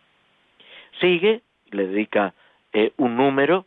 Sigue, 1.02 1.42
le 1.72 1.88
dedica 1.88 2.34
eh, 2.74 2.94
un 2.98 3.18
número, 3.18 3.66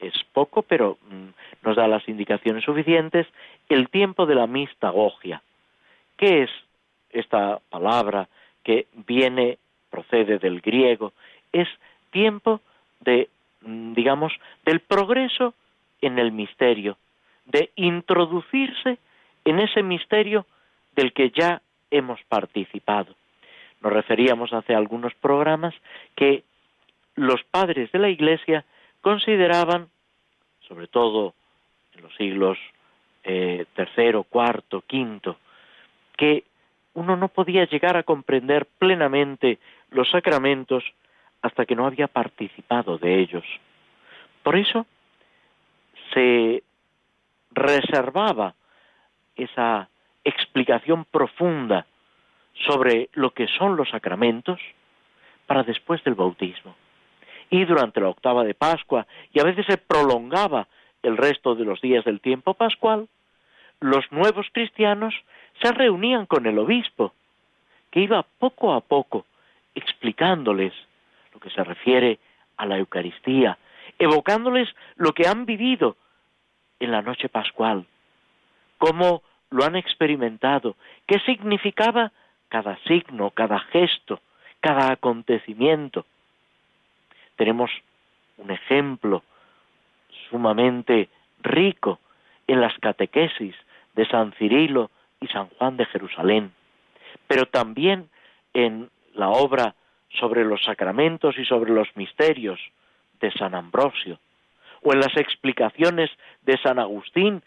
es 0.00 0.14
poco, 0.32 0.62
pero 0.62 0.98
mm, 1.08 1.66
nos 1.66 1.76
da 1.76 1.86
las 1.86 2.08
indicaciones 2.08 2.64
suficientes, 2.64 3.26
el 3.68 3.88
tiempo 3.88 4.26
de 4.26 4.34
la 4.34 4.46
mistagogia. 4.46 5.42
¿Qué 6.16 6.42
es 6.42 6.50
esta 7.10 7.60
palabra 7.70 8.28
que 8.62 8.88
viene, 9.06 9.58
procede 9.90 10.38
del 10.38 10.60
griego? 10.60 11.12
Es 11.52 11.68
tiempo 12.10 12.60
de 13.00 13.28
Mm, 13.62 13.92
digamos, 13.92 14.32
del 14.64 14.80
progreso 14.80 15.54
en 16.00 16.18
el 16.18 16.32
misterio, 16.32 16.96
de 17.44 17.70
introducirse 17.76 18.98
en 19.44 19.58
ese 19.58 19.82
misterio 19.82 20.46
del 20.96 21.12
que 21.12 21.30
ya 21.30 21.60
hemos 21.90 22.20
participado. 22.24 23.14
Nos 23.82 23.92
referíamos 23.92 24.52
hace 24.52 24.74
algunos 24.74 25.14
programas 25.14 25.74
que 26.14 26.44
los 27.16 27.42
padres 27.44 27.92
de 27.92 27.98
la 27.98 28.08
Iglesia 28.08 28.64
consideraban, 29.00 29.88
sobre 30.66 30.86
todo 30.86 31.34
en 31.94 32.02
los 32.02 32.14
siglos 32.16 32.58
eh, 33.24 33.66
tercero, 33.74 34.22
cuarto, 34.24 34.82
quinto, 34.86 35.36
que 36.16 36.44
uno 36.94 37.16
no 37.16 37.28
podía 37.28 37.66
llegar 37.66 37.96
a 37.96 38.02
comprender 38.02 38.66
plenamente 38.78 39.58
los 39.90 40.10
sacramentos 40.10 40.84
hasta 41.42 41.66
que 41.66 41.76
no 41.76 41.86
había 41.86 42.08
participado 42.08 42.98
de 42.98 43.20
ellos. 43.20 43.44
Por 44.42 44.56
eso 44.56 44.86
se 46.12 46.62
reservaba 47.52 48.54
esa 49.36 49.88
explicación 50.24 51.04
profunda 51.04 51.86
sobre 52.66 53.08
lo 53.12 53.30
que 53.30 53.48
son 53.48 53.76
los 53.76 53.88
sacramentos 53.90 54.60
para 55.46 55.62
después 55.62 56.02
del 56.04 56.14
bautismo. 56.14 56.74
Y 57.50 57.64
durante 57.64 58.00
la 58.00 58.08
octava 58.08 58.44
de 58.44 58.54
Pascua, 58.54 59.06
y 59.32 59.40
a 59.40 59.44
veces 59.44 59.66
se 59.66 59.78
prolongaba 59.78 60.68
el 61.02 61.16
resto 61.16 61.54
de 61.54 61.64
los 61.64 61.80
días 61.80 62.04
del 62.04 62.20
tiempo 62.20 62.54
pascual, 62.54 63.08
los 63.80 64.10
nuevos 64.12 64.46
cristianos 64.52 65.14
se 65.60 65.72
reunían 65.72 66.26
con 66.26 66.46
el 66.46 66.58
obispo, 66.58 67.14
que 67.90 68.00
iba 68.00 68.24
poco 68.38 68.74
a 68.74 68.80
poco 68.80 69.26
explicándoles 69.74 70.72
que 71.40 71.50
se 71.50 71.64
refiere 71.64 72.18
a 72.56 72.66
la 72.66 72.78
Eucaristía, 72.78 73.58
evocándoles 73.98 74.68
lo 74.96 75.12
que 75.12 75.26
han 75.26 75.46
vivido 75.46 75.96
en 76.78 76.90
la 76.92 77.02
noche 77.02 77.28
pascual, 77.28 77.86
cómo 78.78 79.22
lo 79.50 79.64
han 79.64 79.76
experimentado, 79.76 80.76
qué 81.06 81.18
significaba 81.20 82.12
cada 82.48 82.76
signo, 82.84 83.30
cada 83.30 83.58
gesto, 83.58 84.20
cada 84.60 84.92
acontecimiento. 84.92 86.04
Tenemos 87.36 87.70
un 88.36 88.50
ejemplo 88.50 89.22
sumamente 90.28 91.08
rico 91.42 91.98
en 92.46 92.60
las 92.60 92.76
catequesis 92.78 93.54
de 93.94 94.06
San 94.06 94.32
Cirilo 94.32 94.90
y 95.20 95.26
San 95.28 95.48
Juan 95.50 95.76
de 95.76 95.86
Jerusalén, 95.86 96.52
pero 97.26 97.46
también 97.46 98.08
en 98.54 98.90
la 99.14 99.28
obra 99.28 99.74
sobre 100.18 100.44
los 100.44 100.62
sacramentos 100.64 101.38
y 101.38 101.44
sobre 101.44 101.72
los 101.72 101.88
misterios 101.96 102.60
de 103.20 103.30
San 103.32 103.54
Ambrosio, 103.54 104.18
o 104.82 104.92
en 104.92 105.00
las 105.00 105.16
explicaciones 105.16 106.10
de 106.42 106.58
San 106.58 106.78
Agustín 106.78 107.42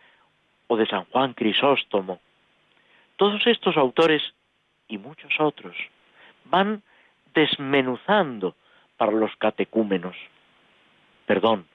o 0.68 0.78
de 0.78 0.86
San 0.86 1.06
Juan 1.06 1.34
Crisóstomo. 1.34 2.20
Todos 3.18 3.46
estos 3.48 3.76
autores 3.78 4.22
y 4.88 4.98
muchos 4.98 5.32
otros 5.40 5.76
van 6.46 6.84
desmenuzando 7.34 8.56
para 8.98 9.12
los 9.12 9.36
catecúmenos, 9.38 10.16
perdón, 11.26 11.66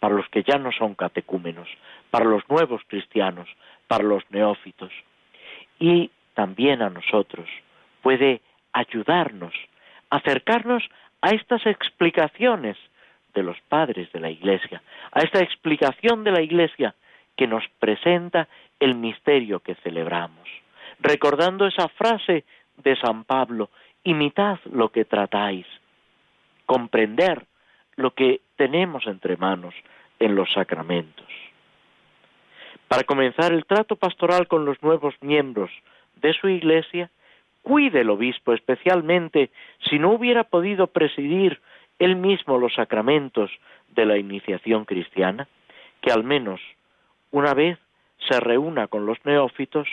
para 0.00 0.14
los 0.14 0.28
que 0.28 0.42
ya 0.42 0.58
no 0.58 0.72
son 0.72 0.94
catecúmenos, 0.94 1.68
para 2.10 2.24
los 2.24 2.48
nuevos 2.48 2.82
cristianos, 2.88 3.48
para 3.86 4.04
los 4.04 4.22
neófitos, 4.30 4.92
y 5.78 6.10
también 6.34 6.82
a 6.82 6.90
nosotros 6.90 7.48
puede 8.02 8.40
ayudarnos 8.72 9.54
acercarnos 10.10 10.82
a 11.20 11.30
estas 11.30 11.66
explicaciones 11.66 12.76
de 13.34 13.42
los 13.42 13.60
padres 13.68 14.10
de 14.12 14.20
la 14.20 14.30
Iglesia, 14.30 14.82
a 15.12 15.20
esta 15.20 15.40
explicación 15.40 16.24
de 16.24 16.30
la 16.30 16.42
Iglesia 16.42 16.94
que 17.36 17.46
nos 17.46 17.64
presenta 17.78 18.48
el 18.78 18.94
misterio 18.94 19.60
que 19.60 19.74
celebramos, 19.76 20.48
recordando 21.00 21.66
esa 21.66 21.88
frase 21.88 22.44
de 22.76 22.96
San 22.96 23.24
Pablo, 23.24 23.70
imitad 24.04 24.58
lo 24.70 24.90
que 24.90 25.04
tratáis, 25.04 25.66
comprender 26.66 27.44
lo 27.96 28.12
que 28.14 28.40
tenemos 28.56 29.06
entre 29.06 29.36
manos 29.36 29.74
en 30.18 30.34
los 30.34 30.52
sacramentos. 30.52 31.26
Para 32.88 33.04
comenzar 33.04 33.52
el 33.52 33.64
trato 33.64 33.96
pastoral 33.96 34.46
con 34.46 34.64
los 34.64 34.80
nuevos 34.82 35.14
miembros 35.20 35.70
de 36.16 36.32
su 36.34 36.48
iglesia, 36.48 37.10
cuide 37.64 38.02
el 38.02 38.10
obispo 38.10 38.52
especialmente 38.52 39.50
si 39.88 39.98
no 39.98 40.12
hubiera 40.12 40.44
podido 40.44 40.86
presidir 40.86 41.60
él 41.98 42.14
mismo 42.14 42.58
los 42.58 42.74
sacramentos 42.74 43.50
de 43.88 44.04
la 44.04 44.18
iniciación 44.18 44.84
cristiana, 44.84 45.48
que 46.00 46.12
al 46.12 46.22
menos 46.22 46.60
una 47.30 47.54
vez 47.54 47.78
se 48.28 48.38
reúna 48.38 48.86
con 48.86 49.06
los 49.06 49.18
neófitos, 49.24 49.88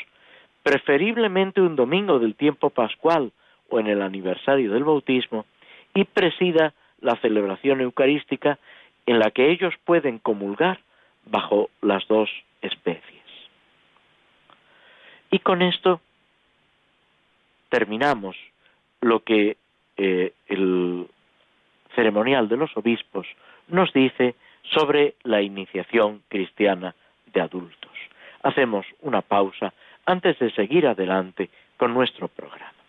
preferiblemente 0.64 1.62
un 1.62 1.76
domingo 1.76 2.20
del 2.20 2.36
tiempo 2.36 2.70
pascual 2.70 3.32
o 3.70 3.80
en 3.80 3.88
el 3.88 4.02
aniversario 4.02 4.72
del 4.72 4.84
bautismo, 4.84 5.46
y 5.94 6.04
presida 6.04 6.74
la 7.00 7.16
celebración 7.18 7.82
eucarística 7.82 8.60
en 9.06 9.20
la 9.20 9.32
que 9.32 9.50
ellos 9.50 9.74
pueden 9.86 10.20
comulgar 10.20 10.80
bajo 11.26 11.70
las 11.82 12.08
dos 12.08 12.30
especies. 12.62 13.22
Y 15.32 15.40
con 15.40 15.62
esto 15.62 16.02
terminamos 17.72 18.36
lo 19.00 19.22
que 19.24 19.58
eh, 19.98 20.34
el 20.48 21.08
ceremonial 21.96 22.48
de 22.50 22.58
los 22.58 22.76
obispos 22.76 23.26
nos 23.70 23.92
dice 23.94 24.36
sobre 24.64 25.16
la 25.24 25.42
iniciación 25.42 26.22
cristiana 26.28 26.94
de 27.34 27.42
adultos. 27.42 27.92
Hacemos 28.44 28.86
una 29.02 29.22
pausa 29.22 29.74
antes 30.06 30.38
de 30.40 30.52
seguir 30.52 30.86
adelante 30.86 31.50
con 31.78 31.94
nuestro 31.94 32.28
programa. 32.28 32.81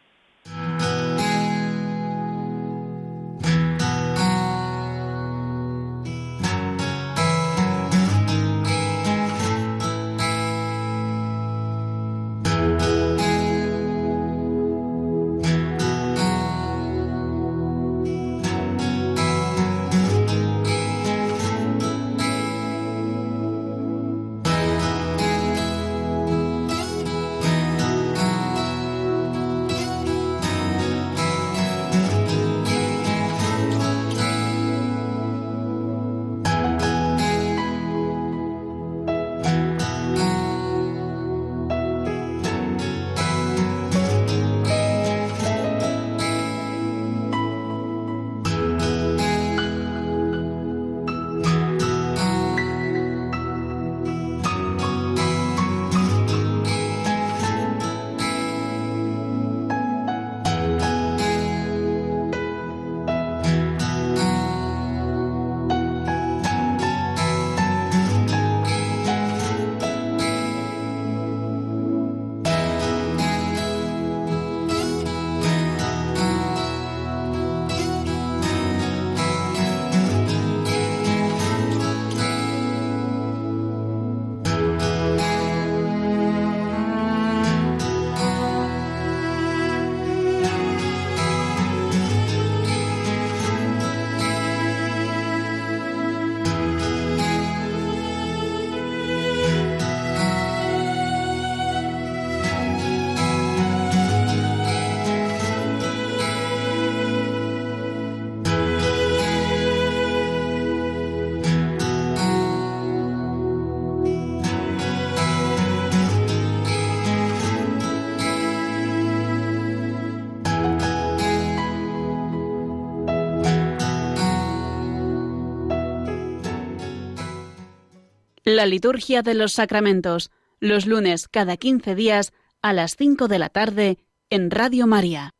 La 128.62 128.66
liturgia 128.66 129.22
de 129.22 129.34
los 129.34 129.54
sacramentos, 129.54 130.30
los 130.60 130.86
lunes 130.86 131.26
cada 131.26 131.56
15 131.56 131.96
días 131.96 132.32
a 132.62 132.72
las 132.72 132.94
5 132.96 133.26
de 133.26 133.40
la 133.40 133.48
tarde 133.48 133.96
en 134.30 134.52
Radio 134.52 134.86
María. 134.86 135.32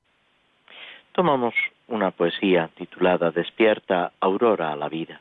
Tomamos 1.13 1.55
una 1.87 2.11
poesía 2.11 2.69
titulada 2.77 3.31
Despierta, 3.31 4.11
aurora 4.19 4.73
a 4.73 4.77
la 4.77 4.89
vida. 4.89 5.21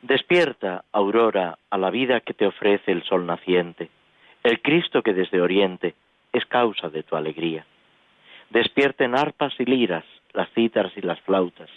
Despierta, 0.00 0.86
aurora, 0.90 1.58
a 1.68 1.76
la 1.76 1.90
vida 1.90 2.20
que 2.20 2.32
te 2.32 2.46
ofrece 2.46 2.92
el 2.92 3.02
sol 3.04 3.26
naciente, 3.26 3.90
el 4.42 4.62
Cristo 4.62 5.02
que 5.02 5.12
desde 5.12 5.42
Oriente 5.42 5.94
es 6.32 6.46
causa 6.46 6.88
de 6.88 7.02
tu 7.02 7.14
alegría. 7.14 7.66
Despierten 8.48 9.14
arpas 9.14 9.52
y 9.58 9.66
liras, 9.66 10.06
las 10.32 10.48
cítaras 10.54 10.96
y 10.96 11.02
las 11.02 11.20
flautas, 11.20 11.68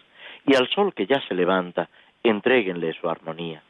y 0.48 0.56
al 0.56 0.70
sol 0.70 0.94
que 0.94 1.08
ya 1.08 1.20
se 1.28 1.36
levanta, 1.36 1.90
entréguenle 2.24 2.94
su 2.94 3.10
armonía. 3.10 3.64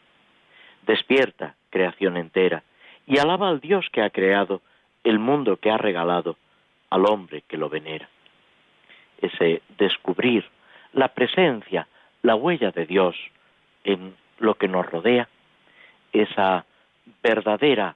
Despierta, 0.85 1.55
creación 1.69 2.17
entera, 2.17 2.63
y 3.05 3.19
alaba 3.19 3.49
al 3.49 3.59
Dios 3.59 3.87
que 3.91 4.01
ha 4.01 4.09
creado 4.09 4.61
el 5.03 5.19
mundo 5.19 5.57
que 5.57 5.71
ha 5.71 5.77
regalado 5.77 6.37
al 6.89 7.05
hombre 7.05 7.43
que 7.47 7.57
lo 7.57 7.69
venera. 7.69 8.07
Ese 9.21 9.61
descubrir 9.77 10.45
la 10.93 11.09
presencia, 11.09 11.87
la 12.21 12.35
huella 12.35 12.71
de 12.71 12.85
Dios 12.85 13.15
en 13.83 14.15
lo 14.39 14.55
que 14.55 14.67
nos 14.67 14.85
rodea, 14.85 15.27
esa 16.11 16.65
verdadera 17.21 17.95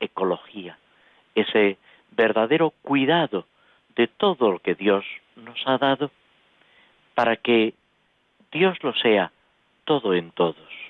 ecología, 0.00 0.76
ese 1.34 1.78
verdadero 2.10 2.70
cuidado 2.82 3.46
de 3.96 4.08
todo 4.08 4.50
lo 4.50 4.58
que 4.58 4.74
Dios 4.74 5.04
nos 5.36 5.60
ha 5.66 5.78
dado, 5.78 6.10
para 7.14 7.36
que 7.36 7.74
Dios 8.52 8.76
lo 8.82 8.92
sea 8.94 9.30
todo 9.84 10.14
en 10.14 10.30
todos. 10.32 10.83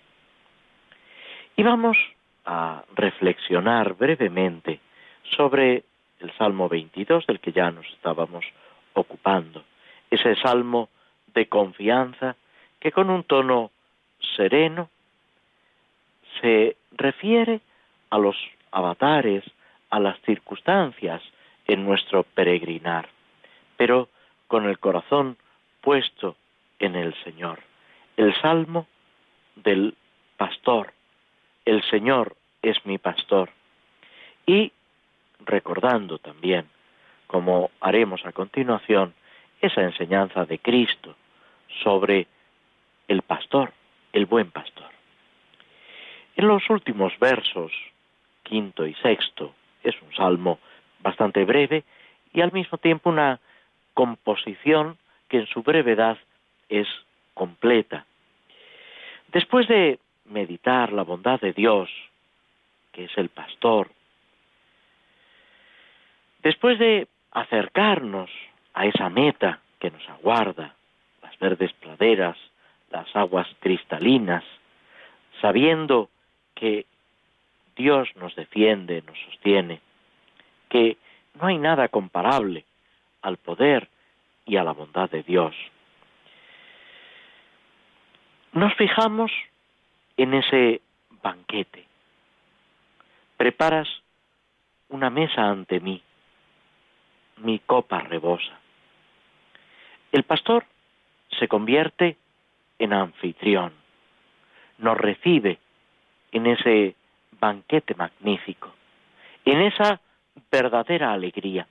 Y 1.57 1.63
vamos 1.63 1.97
a 2.45 2.83
reflexionar 2.95 3.95
brevemente 3.95 4.81
sobre 5.37 5.85
el 6.21 6.33
Salmo 6.37 6.69
22 6.69 7.27
del 7.27 7.41
que 7.41 7.53
ya 7.53 7.71
nos 7.71 7.87
estábamos 7.87 8.45
ocupando. 8.95 9.65
Ese 10.11 10.35
salmo 10.37 10.89
de 11.33 11.47
confianza 11.47 12.37
que 12.81 12.93
con 12.93 13.09
un 13.09 13.23
tono 13.25 13.71
sereno 14.37 14.91
se 16.41 16.77
refiere 16.93 17.61
a 18.11 18.19
los 18.19 18.37
avatares, 18.73 19.45
a 19.91 20.01
las 20.01 20.21
circunstancias 20.23 21.23
en 21.67 21.85
nuestro 21.85 22.25
peregrinar, 22.25 23.09
pero 23.77 24.09
con 24.49 24.67
el 24.67 24.79
corazón 24.79 25.37
puesto 25.81 26.37
en 26.79 26.97
el 26.97 27.15
Señor. 27.23 27.61
El 28.17 28.35
salmo 28.41 28.87
del 29.57 29.95
pastor, 30.37 30.93
el 31.65 31.83
Señor 31.91 32.37
es 32.62 32.85
mi 32.85 32.99
pastor. 32.99 33.51
Y 34.47 34.73
recordando 35.45 36.19
también, 36.19 36.67
como 37.27 37.71
haremos 37.81 38.25
a 38.27 38.33
continuación, 38.33 39.15
esa 39.61 39.83
enseñanza 39.83 40.45
de 40.45 40.59
Cristo 40.59 41.17
sobre 41.83 42.27
el 43.09 43.23
pastor, 43.23 43.73
el 44.12 44.27
buen 44.27 44.51
pastor. 44.51 44.91
En 46.37 46.49
los 46.49 46.69
últimos 46.69 47.19
versos, 47.19 47.73
quinto 48.43 48.87
y 48.87 48.95
sexto, 48.95 49.55
es 49.83 49.95
un 50.03 50.15
salmo 50.15 50.59
bastante 51.01 51.45
breve 51.45 51.85
y 52.33 52.41
al 52.41 52.53
mismo 52.53 52.79
tiempo 52.79 53.11
una 53.11 53.41
composición 53.95 54.99
que 55.29 55.39
en 55.39 55.47
su 55.47 55.62
brevedad 55.62 56.19
es 56.69 56.89
completa. 57.35 58.07
Después 59.29 59.69
de 59.69 59.99
meditar 60.25 60.93
la 60.93 61.03
bondad 61.03 61.41
de 61.41 61.53
Dios 61.53 61.91
que 62.95 63.05
es 63.05 63.18
el 63.18 63.29
pastor. 63.29 63.91
Después 66.43 66.79
de 66.79 67.09
acercarnos 67.33 68.31
a 68.72 68.87
esa 68.87 69.11
meta 69.11 69.61
que 69.81 69.91
nos 69.91 70.09
aguarda, 70.09 70.75
las 71.22 71.37
verdes 71.39 71.72
praderas, 71.75 72.39
las 72.91 73.14
aguas 73.16 73.49
cristalinas, 73.59 74.45
sabiendo 75.41 76.09
que 76.55 76.87
Dios 77.77 78.09
nos 78.16 78.35
defiende, 78.37 79.03
nos 79.03 79.18
sostiene, 79.31 79.81
que 80.68 80.97
no 81.35 81.49
hay 81.49 81.59
nada 81.59 81.89
comparable 81.89 82.64
al 83.22 83.37
poder 83.39 83.89
y 84.47 84.57
a 84.57 84.62
la 84.64 84.72
bondad 84.72 85.11
de 85.11 85.25
Dios. 85.25 85.55
Nos 88.53 88.72
fijamos 88.75 89.33
en 90.17 90.35
ese 90.35 90.81
banquete. 91.23 91.87
Preparas 93.37 93.89
una 94.89 95.11
mesa 95.11 95.49
ante 95.49 95.81
mí, 95.81 96.03
mi 97.39 97.59
copa 97.61 98.01
rebosa. 98.01 98.59
El 100.12 100.23
pastor 100.23 100.65
se 101.39 101.49
convierte 101.49 102.17
en 102.79 102.93
anfitrión, 102.93 103.73
nos 104.79 104.97
recibe 104.97 105.59
en 106.33 106.47
ese 106.47 106.95
banquete 107.41 107.95
magnífico, 107.95 108.73
en 109.45 109.62
esa 109.62 110.01
verdadera 110.51 111.12
alegría. 111.12 111.67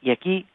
Y 0.00 0.10
aquí 0.10 0.46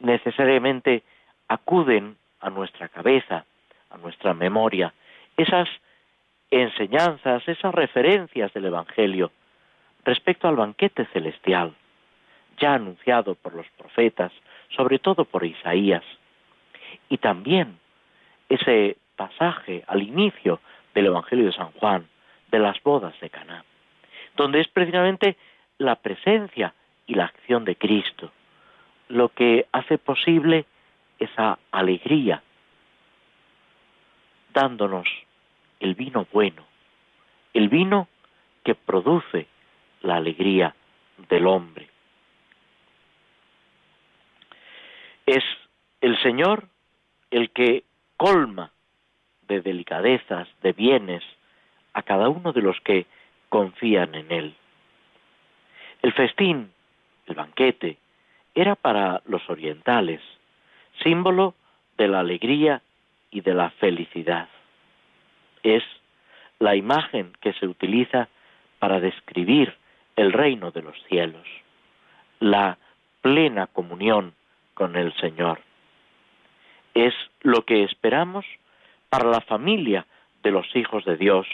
necesariamente 0.00 1.02
acuden 1.48 2.16
a 2.40 2.50
nuestra 2.50 2.88
cabeza, 2.88 3.44
a 3.90 3.98
nuestra 3.98 4.34
memoria, 4.34 4.92
esas 5.36 5.68
enseñanzas, 6.50 7.46
esas 7.46 7.74
referencias 7.74 8.52
del 8.52 8.66
Evangelio 8.66 9.30
respecto 10.04 10.48
al 10.48 10.56
banquete 10.56 11.06
celestial, 11.12 11.74
ya 12.58 12.74
anunciado 12.74 13.34
por 13.34 13.54
los 13.54 13.66
profetas, 13.78 14.32
sobre 14.76 14.98
todo 14.98 15.24
por 15.24 15.44
Isaías, 15.44 16.04
y 17.08 17.18
también 17.18 17.78
ese 18.48 18.96
pasaje 19.16 19.84
al 19.86 20.02
inicio 20.02 20.60
del 20.94 21.06
Evangelio 21.06 21.46
de 21.46 21.52
San 21.52 21.70
Juan, 21.72 22.06
de 22.50 22.58
las 22.58 22.82
bodas 22.82 23.18
de 23.20 23.30
Caná, 23.30 23.64
donde 24.36 24.60
es 24.60 24.68
precisamente 24.68 25.36
la 25.78 25.96
presencia 25.96 26.74
y 27.06 27.14
la 27.14 27.26
acción 27.26 27.64
de 27.64 27.76
Cristo 27.76 28.32
lo 29.10 29.28
que 29.28 29.66
hace 29.72 29.98
posible 29.98 30.64
esa 31.18 31.58
alegría, 31.72 32.42
dándonos 34.52 35.06
el 35.80 35.94
vino 35.94 36.26
bueno, 36.32 36.64
el 37.54 37.68
vino 37.68 38.08
que 38.64 38.74
produce 38.74 39.46
la 40.02 40.16
alegría 40.16 40.74
del 41.28 41.46
hombre. 41.46 41.88
Es 45.26 45.44
el 46.00 46.20
Señor 46.22 46.68
el 47.30 47.50
que 47.50 47.84
colma 48.16 48.72
de 49.42 49.60
delicadezas, 49.60 50.48
de 50.62 50.72
bienes, 50.72 51.22
a 51.92 52.02
cada 52.02 52.28
uno 52.28 52.52
de 52.52 52.62
los 52.62 52.80
que 52.80 53.06
confían 53.48 54.14
en 54.14 54.30
Él. 54.30 54.54
El 56.02 56.12
festín, 56.12 56.72
el 57.26 57.34
banquete, 57.34 57.98
era 58.54 58.74
para 58.74 59.22
los 59.26 59.48
orientales, 59.48 60.20
símbolo 61.02 61.54
de 61.96 62.08
la 62.08 62.20
alegría 62.20 62.82
y 63.30 63.40
de 63.40 63.54
la 63.54 63.70
felicidad. 63.70 64.48
Es 65.62 65.82
la 66.58 66.76
imagen 66.76 67.32
que 67.40 67.52
se 67.54 67.66
utiliza 67.66 68.28
para 68.78 69.00
describir 69.00 69.74
el 70.16 70.32
reino 70.32 70.70
de 70.70 70.82
los 70.82 70.96
cielos, 71.08 71.46
la 72.40 72.78
plena 73.22 73.66
comunión 73.66 74.34
con 74.74 74.96
el 74.96 75.14
Señor. 75.16 75.60
Es 76.94 77.14
lo 77.42 77.64
que 77.64 77.84
esperamos 77.84 78.44
para 79.08 79.28
la 79.28 79.40
familia 79.40 80.06
de 80.42 80.50
los 80.50 80.66
hijos 80.74 81.04
de 81.04 81.16
Dios, 81.16 81.46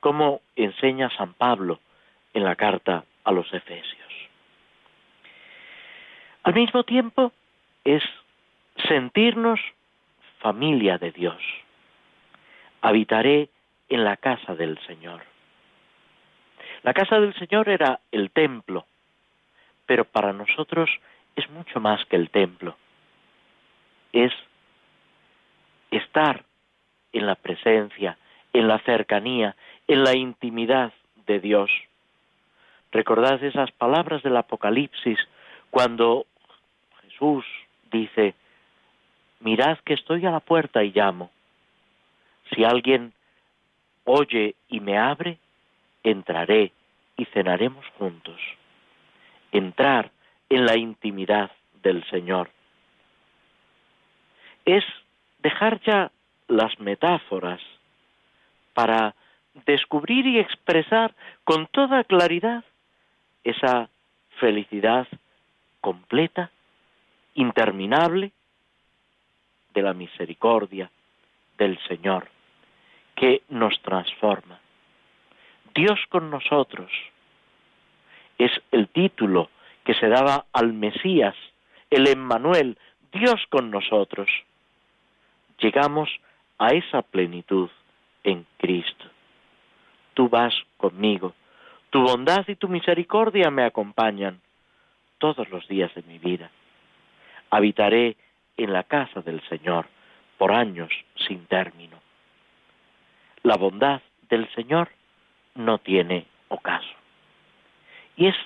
como 0.00 0.40
enseña 0.56 1.10
San 1.16 1.34
Pablo 1.34 1.80
en 2.34 2.44
la 2.44 2.56
carta 2.56 3.04
a 3.24 3.32
los 3.32 3.52
Efesios. 3.52 4.12
Al 6.42 6.54
mismo 6.54 6.82
tiempo 6.82 7.32
es 7.84 8.02
sentirnos 8.88 9.60
familia 10.42 10.98
de 10.98 11.12
Dios. 11.12 11.40
Habitaré 12.82 13.48
en 13.88 14.04
la 14.04 14.16
casa 14.16 14.54
del 14.54 14.78
Señor. 14.86 15.22
La 16.82 16.92
casa 16.92 17.20
del 17.20 17.32
Señor 17.34 17.68
era 17.68 18.00
el 18.10 18.30
templo, 18.32 18.84
pero 19.86 20.04
para 20.04 20.32
nosotros 20.32 20.90
es 21.36 21.48
mucho 21.50 21.80
más 21.80 22.04
que 22.06 22.16
el 22.16 22.28
templo. 22.30 22.76
Es 24.12 24.32
estar 25.92 26.44
en 27.12 27.26
la 27.26 27.36
presencia, 27.36 28.18
en 28.52 28.66
la 28.66 28.80
cercanía, 28.80 29.54
en 29.86 30.02
la 30.02 30.16
intimidad 30.16 30.92
de 31.26 31.38
Dios. 31.38 31.70
Recordad 32.90 33.42
esas 33.44 33.70
palabras 33.72 34.22
del 34.22 34.36
Apocalipsis 34.36 35.18
cuando 35.70 36.26
Jesús 37.02 37.44
dice, 37.92 38.34
mirad 39.42 39.78
que 39.84 39.94
estoy 39.94 40.24
a 40.26 40.30
la 40.30 40.40
puerta 40.40 40.82
y 40.82 40.92
llamo. 40.92 41.30
Si 42.54 42.64
alguien 42.64 43.12
oye 44.04 44.54
y 44.68 44.80
me 44.80 44.98
abre, 44.98 45.38
entraré 46.02 46.72
y 47.16 47.24
cenaremos 47.26 47.84
juntos. 47.98 48.40
Entrar 49.52 50.10
en 50.48 50.66
la 50.66 50.76
intimidad 50.76 51.50
del 51.82 52.04
Señor. 52.08 52.50
Es 54.64 54.84
dejar 55.42 55.80
ya 55.82 56.10
las 56.48 56.78
metáforas 56.78 57.60
para 58.74 59.14
descubrir 59.66 60.26
y 60.26 60.38
expresar 60.38 61.14
con 61.44 61.66
toda 61.66 62.04
claridad 62.04 62.64
esa 63.44 63.88
felicidad 64.38 65.06
completa 65.80 66.50
interminable 67.34 68.32
de 69.72 69.82
la 69.82 69.92
misericordia 69.92 70.90
del 71.58 71.78
Señor 71.88 72.28
que 73.14 73.42
nos 73.48 73.80
transforma. 73.82 74.58
Dios 75.74 75.98
con 76.08 76.30
nosotros 76.30 76.90
es 78.38 78.50
el 78.70 78.88
título 78.88 79.50
que 79.84 79.94
se 79.94 80.08
daba 80.08 80.46
al 80.52 80.72
Mesías, 80.72 81.34
el 81.90 82.08
Emmanuel, 82.08 82.78
Dios 83.12 83.40
con 83.48 83.70
nosotros. 83.70 84.28
Llegamos 85.58 86.08
a 86.58 86.68
esa 86.68 87.02
plenitud 87.02 87.70
en 88.24 88.46
Cristo. 88.58 89.04
Tú 90.14 90.28
vas 90.28 90.54
conmigo, 90.76 91.34
tu 91.90 92.02
bondad 92.02 92.44
y 92.48 92.56
tu 92.56 92.68
misericordia 92.68 93.50
me 93.50 93.64
acompañan 93.64 94.40
todos 95.18 95.48
los 95.50 95.66
días 95.68 95.94
de 95.94 96.02
mi 96.02 96.18
vida 96.18 96.50
habitaré 97.52 98.16
en 98.56 98.72
la 98.72 98.84
casa 98.84 99.20
del 99.22 99.40
Señor 99.48 99.86
por 100.38 100.52
años 100.52 100.90
sin 101.26 101.46
término. 101.46 101.98
La 103.42 103.56
bondad 103.56 104.02
del 104.28 104.48
Señor 104.54 104.88
no 105.54 105.78
tiene 105.78 106.26
ocaso. 106.48 106.94
Y 108.16 108.26
es 108.28 108.36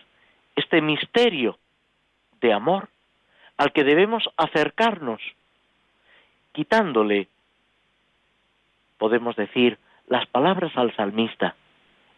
este 0.54 0.80
misterio 0.80 1.58
de 2.40 2.52
amor 2.52 2.88
al 3.56 3.72
que 3.72 3.84
debemos 3.84 4.28
acercarnos, 4.36 5.20
quitándole, 6.52 7.28
podemos 8.98 9.36
decir, 9.36 9.78
las 10.08 10.26
palabras 10.26 10.72
al 10.76 10.94
salmista 10.94 11.56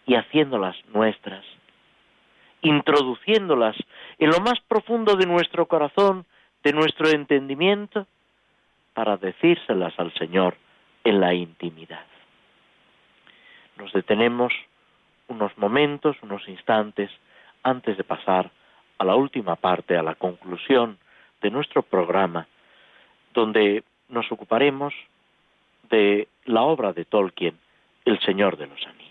y 0.06 0.14
haciéndolas 0.14 0.76
nuestras, 0.88 1.44
introduciéndolas 2.62 3.76
en 4.18 4.30
lo 4.30 4.40
más 4.40 4.60
profundo 4.66 5.16
de 5.16 5.26
nuestro 5.26 5.66
corazón 5.66 6.26
de 6.62 6.72
nuestro 6.72 7.08
entendimiento 7.08 8.06
para 8.94 9.16
decírselas 9.16 9.98
al 9.98 10.12
Señor 10.14 10.56
en 11.04 11.20
la 11.20 11.34
intimidad. 11.34 12.04
Nos 13.76 13.92
detenemos 13.92 14.52
unos 15.28 15.56
momentos, 15.56 16.16
unos 16.22 16.46
instantes, 16.48 17.10
antes 17.62 17.96
de 17.96 18.04
pasar 18.04 18.50
a 18.98 19.04
la 19.04 19.14
última 19.14 19.56
parte, 19.56 19.96
a 19.96 20.02
la 20.02 20.14
conclusión 20.14 20.98
de 21.40 21.50
nuestro 21.50 21.82
programa, 21.82 22.48
donde 23.32 23.84
nos 24.08 24.30
ocuparemos 24.32 24.92
de 25.90 26.28
la 26.44 26.62
obra 26.62 26.92
de 26.92 27.04
Tolkien, 27.04 27.58
El 28.04 28.18
Señor 28.20 28.56
de 28.56 28.66
los 28.66 28.84
Anillos. 28.86 29.07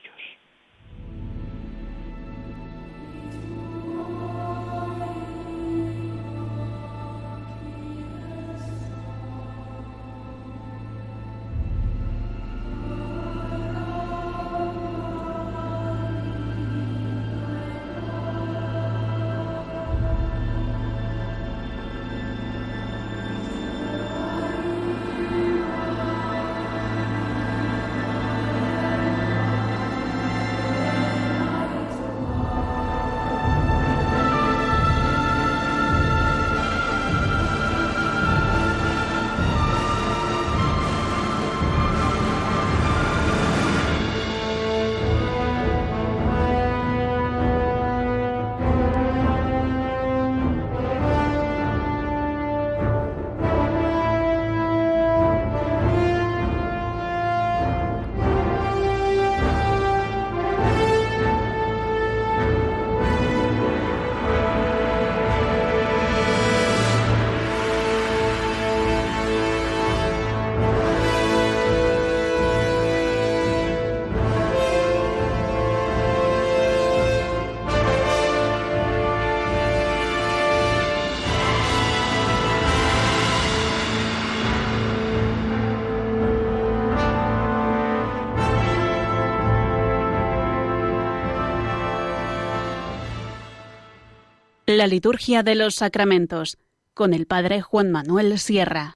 La 94.78 94.86
liturgia 94.86 95.42
de 95.42 95.56
los 95.56 95.74
sacramentos 95.74 96.56
con 96.94 97.16
el 97.16 97.26
padre 97.26 97.62
Juan 97.62 97.92
Manuel 97.92 98.38
Sierra. 98.38 98.94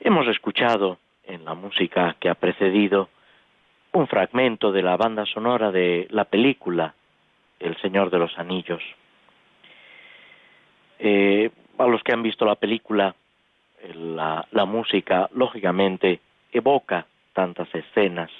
Hemos 0.00 0.26
escuchado 0.26 0.98
en 1.22 1.44
la 1.44 1.54
música 1.54 2.16
que 2.18 2.28
ha 2.28 2.34
precedido 2.34 3.08
un 3.92 4.08
fragmento 4.08 4.72
de 4.72 4.82
la 4.82 4.96
banda 4.96 5.24
sonora 5.26 5.70
de 5.70 6.08
la 6.10 6.24
película 6.24 6.92
El 7.60 7.80
Señor 7.82 8.10
de 8.10 8.18
los 8.18 8.36
Anillos. 8.36 8.82
Eh, 10.98 11.52
a 11.78 11.86
los 11.86 12.02
que 12.02 12.14
han 12.14 12.24
visto 12.24 12.44
la 12.44 12.56
película, 12.56 13.14
la, 13.94 14.44
la 14.50 14.64
música, 14.64 15.30
lógicamente, 15.36 16.18
evoca 16.52 17.06
tantas 17.32 17.72
escenas. 17.72 18.32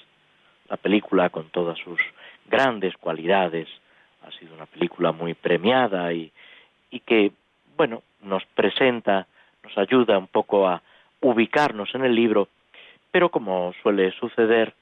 La 0.69 0.79
película, 0.79 1.31
con 1.31 1.49
todas 1.51 1.79
sus 1.79 2.01
grandes 2.49 2.97
cualidades, 2.97 3.69
ha 4.27 4.31
sido 4.39 4.55
una 4.55 4.67
película 4.67 5.13
muy 5.13 5.35
premiada 5.35 6.13
y, 6.13 6.33
y 6.91 7.01
que, 7.01 7.33
bueno, 7.77 8.03
nos 8.23 8.45
presenta, 8.55 9.27
nos 9.63 9.77
ayuda 9.79 10.19
un 10.19 10.29
poco 10.29 10.67
a 10.69 10.83
ubicarnos 11.21 11.95
en 11.95 12.05
el 12.05 12.15
libro, 12.15 12.49
pero 13.11 13.31
como 13.31 13.73
suele 13.83 14.13
suceder, 14.13 14.75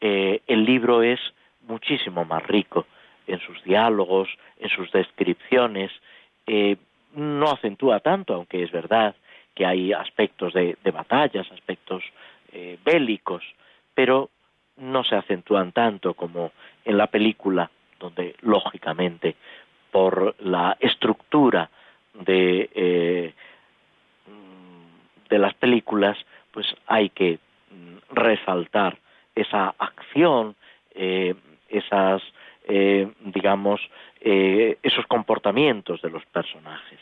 eh, 0.00 0.40
el 0.46 0.64
libro 0.64 1.02
es 1.02 1.20
muchísimo 1.66 2.24
más 2.24 2.42
rico 2.46 2.86
en 3.26 3.40
sus 3.40 3.62
diálogos, 3.64 4.28
en 4.58 4.68
sus 4.70 4.90
descripciones, 4.92 5.90
eh, 6.46 6.76
no 7.14 7.50
acentúa 7.50 8.00
tanto, 8.00 8.34
aunque 8.34 8.62
es 8.62 8.70
verdad 8.70 9.14
que 9.54 9.66
hay 9.66 9.92
aspectos 9.92 10.54
de, 10.54 10.76
batallas, 10.92 11.50
aspectos 11.52 12.02
eh, 12.52 12.78
bélicos, 12.84 13.42
pero 13.94 14.30
no 14.76 15.04
se 15.04 15.16
acentúan 15.16 15.72
tanto 15.72 16.14
como 16.14 16.52
en 16.84 16.96
la 16.96 17.08
película, 17.08 17.70
donde 18.00 18.34
lógicamente 18.40 19.36
por 19.92 20.34
la 20.40 20.76
estructura 20.80 21.70
de, 22.14 23.32
de 25.30 25.38
las 25.38 25.54
películas, 25.54 26.18
pues 26.50 26.66
hay 26.86 27.08
que 27.10 27.38
mm, 27.70 28.14
resaltar 28.14 28.98
esa 29.34 29.74
acción, 29.78 30.56
eh, 30.94 31.34
esas, 31.68 32.20
eh, 32.68 33.10
digamos, 33.20 33.80
eh, 34.20 34.76
esos 34.82 35.06
comportamientos 35.06 36.02
de 36.02 36.10
los 36.10 36.26
personajes. 36.26 36.98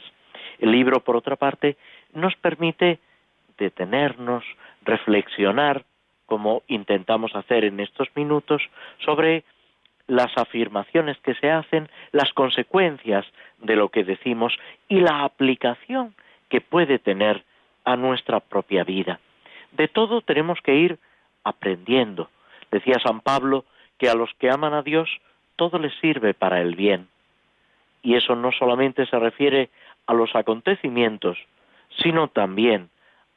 El 0.59 0.71
libro, 0.71 1.01
por 1.01 1.17
otra 1.17 1.37
parte, 1.37 1.77
nos 2.13 2.37
permite 2.37 2.99
detenernos, 3.57 4.45
reflexionar, 4.83 5.85
como 6.27 6.63
intentamos 6.69 7.35
hacer 7.35 7.65
en 7.65 7.81
estos 7.81 8.09
minutos, 8.15 8.63
sobre 9.05 9.45
las 10.09 10.37
afirmaciones 10.37 11.19
que 11.19 11.35
se 11.35 11.51
hacen, 11.51 11.89
las 12.13 12.33
consecuencias 12.33 13.25
de 13.59 13.77
lo 13.77 13.91
que 13.91 14.03
decimos 14.03 14.59
y 14.89 15.01
la 15.01 15.23
aplicación 15.23 16.15
que 16.49 16.61
puede 16.61 16.99
tener 16.99 17.45
a 17.85 17.97
nuestra 17.97 18.41
propia 18.41 18.85
vida. 18.85 19.21
De 19.73 19.87
todo 19.87 20.23
tenemos 20.23 20.59
que 20.63 20.75
ir 20.75 20.99
aprendiendo. 21.45 22.31
Decía 22.71 22.97
San 23.03 23.21
Pablo 23.21 23.65
que 23.99 24.09
a 24.09 24.15
los 24.15 24.31
que 24.39 24.51
aman 24.51 24.75
a 24.75 24.83
Dios 24.83 25.09
todo 25.57 25.79
les 25.79 25.95
sirve 26.01 26.35
para 26.35 26.61
el 26.61 26.75
bien. 26.75 27.09
Y 28.03 28.15
eso 28.15 28.35
no 28.35 28.51
solamente 28.53 29.07
se 29.07 29.19
refiere 29.19 29.71
a 30.07 30.15
los 30.15 30.35
acontecimientos, 30.35 31.37
sino 32.03 32.29
también 32.29 32.89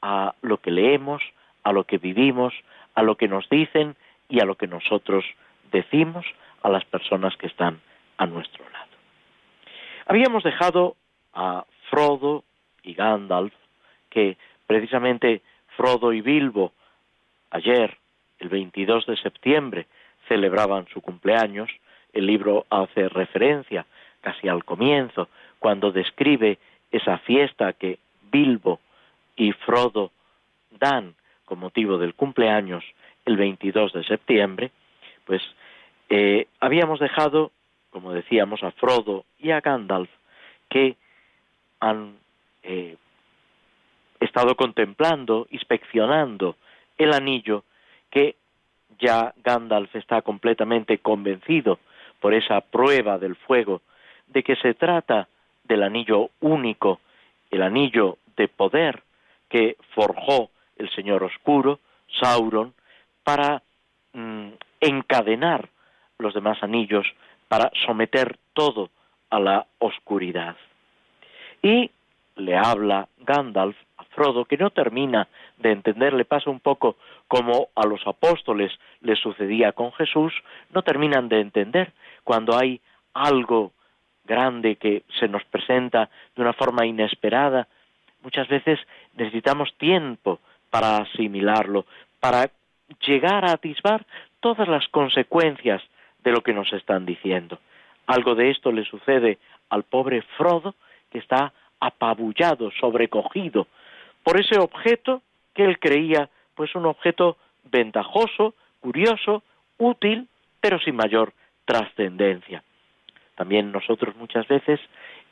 a 0.01 0.35
lo 0.41 0.57
que 0.57 0.71
leemos, 0.71 1.21
a 1.63 1.73
lo 1.73 1.83
que 1.83 1.97
vivimos, 1.97 2.53
a 2.95 3.03
lo 3.03 3.15
que 3.15 3.27
nos 3.27 3.49
dicen 3.49 3.95
y 4.29 4.39
a 4.39 4.45
lo 4.45 4.55
que 4.55 4.67
nosotros 4.67 5.25
decimos 5.71 6.25
a 6.61 6.69
las 6.69 6.85
personas 6.85 7.35
que 7.37 7.47
están 7.47 7.79
a 8.17 8.25
nuestro 8.25 8.63
lado. 8.69 8.91
Habíamos 10.05 10.43
dejado 10.43 10.95
a 11.33 11.65
Frodo 11.89 12.43
y 12.83 12.93
Gandalf, 12.93 13.53
que 14.09 14.37
precisamente 14.67 15.41
Frodo 15.75 16.13
y 16.13 16.21
Bilbo 16.21 16.73
ayer, 17.49 17.97
el 18.39 18.49
22 18.49 19.05
de 19.05 19.17
septiembre, 19.17 19.87
celebraban 20.27 20.87
su 20.93 21.01
cumpleaños. 21.01 21.69
El 22.13 22.25
libro 22.25 22.65
hace 22.69 23.09
referencia 23.09 23.85
casi 24.21 24.47
al 24.47 24.63
comienzo, 24.63 25.29
cuando 25.59 25.91
describe 25.91 26.59
esa 26.91 27.17
fiesta 27.19 27.73
que 27.73 27.99
Bilbo 28.31 28.79
y 29.35 29.51
Frodo 29.53 30.11
dan 30.71 31.15
con 31.45 31.59
motivo 31.59 31.97
del 31.97 32.13
cumpleaños 32.13 32.83
el 33.25 33.37
22 33.37 33.93
de 33.93 34.03
septiembre, 34.03 34.71
pues 35.25 35.41
eh, 36.13 36.47
habíamos 36.59 36.99
dejado, 36.99 37.51
como 37.89 38.11
decíamos, 38.11 38.61
a 38.63 38.71
Frodo 38.71 39.23
y 39.39 39.51
a 39.51 39.61
Gandalf 39.61 40.09
que 40.69 40.97
han 41.79 42.17
eh, 42.63 42.97
estado 44.19 44.55
contemplando, 44.55 45.47
inspeccionando 45.51 46.57
el 46.97 47.13
anillo 47.13 47.63
que 48.09 48.35
ya 48.99 49.33
Gandalf 49.41 49.95
está 49.95 50.21
completamente 50.21 50.97
convencido 50.97 51.79
por 52.19 52.33
esa 52.33 52.59
prueba 52.59 53.17
del 53.17 53.37
fuego 53.37 53.81
de 54.27 54.43
que 54.43 54.57
se 54.57 54.73
trata 54.73 55.29
del 55.63 55.81
anillo 55.81 56.31
único, 56.41 56.99
el 57.49 57.61
anillo 57.61 58.17
de 58.35 58.49
poder 58.49 59.01
que 59.47 59.77
forjó 59.95 60.49
el 60.75 60.89
Señor 60.93 61.23
Oscuro, 61.23 61.79
Sauron, 62.19 62.73
para 63.23 63.63
mm, 64.11 64.49
encadenar 64.81 65.69
los 66.21 66.33
demás 66.33 66.61
anillos, 66.61 67.07
para 67.47 67.71
someter 67.85 68.37
todo 68.53 68.89
a 69.29 69.39
la 69.39 69.65
oscuridad. 69.79 70.55
Y 71.61 71.91
le 72.35 72.55
habla 72.55 73.07
Gandalf 73.19 73.75
a 73.97 74.03
Frodo, 74.05 74.45
que 74.45 74.57
no 74.57 74.69
termina 74.69 75.27
de 75.57 75.71
entender, 75.71 76.13
le 76.13 76.25
pasa 76.25 76.49
un 76.49 76.59
poco 76.59 76.95
como 77.27 77.69
a 77.75 77.85
los 77.85 78.05
apóstoles 78.05 78.71
le 79.01 79.15
sucedía 79.15 79.71
con 79.71 79.91
Jesús, 79.93 80.33
no 80.71 80.81
terminan 80.81 81.29
de 81.29 81.39
entender 81.39 81.93
cuando 82.23 82.57
hay 82.57 82.81
algo 83.13 83.71
grande 84.25 84.75
que 84.75 85.03
se 85.19 85.27
nos 85.27 85.43
presenta 85.45 86.09
de 86.35 86.41
una 86.41 86.53
forma 86.53 86.85
inesperada. 86.85 87.67
Muchas 88.23 88.47
veces 88.47 88.79
necesitamos 89.15 89.73
tiempo 89.77 90.39
para 90.69 90.97
asimilarlo, 90.97 91.85
para 92.19 92.49
llegar 93.05 93.45
a 93.45 93.53
atisbar 93.53 94.05
todas 94.39 94.67
las 94.67 94.87
consecuencias 94.89 95.81
de 96.23 96.31
lo 96.31 96.41
que 96.41 96.53
nos 96.53 96.71
están 96.73 97.05
diciendo. 97.05 97.59
Algo 98.07 98.35
de 98.35 98.51
esto 98.51 98.71
le 98.71 98.85
sucede 98.85 99.37
al 99.69 99.83
pobre 99.83 100.21
Frodo, 100.37 100.75
que 101.09 101.19
está 101.19 101.53
apabullado, 101.79 102.71
sobrecogido 102.79 103.67
por 104.23 104.39
ese 104.39 104.59
objeto 104.59 105.21
que 105.53 105.65
él 105.65 105.79
creía 105.79 106.29
pues 106.55 106.75
un 106.75 106.85
objeto 106.85 107.37
ventajoso, 107.71 108.55
curioso, 108.79 109.43
útil, 109.77 110.27
pero 110.59 110.79
sin 110.79 110.95
mayor 110.95 111.33
trascendencia. 111.65 112.63
También 113.35 113.71
nosotros 113.71 114.15
muchas 114.15 114.47
veces 114.47 114.79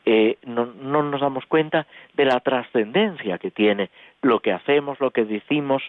eh, 0.06 0.38
no, 0.44 0.66
no 0.66 1.04
nos 1.04 1.22
damos 1.22 1.46
cuenta 1.46 1.86
de 2.14 2.26
la 2.26 2.40
trascendencia 2.40 3.38
que 3.38 3.52
tiene 3.52 3.90
lo 4.22 4.40
que 4.40 4.52
hacemos, 4.52 5.00
lo 5.00 5.12
que 5.12 5.26
decimos, 5.26 5.84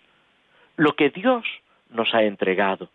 lo 0.76 0.92
que 0.94 1.10
Dios 1.10 1.44
nos 1.90 2.14
ha 2.14 2.22
entregado, 2.22 2.88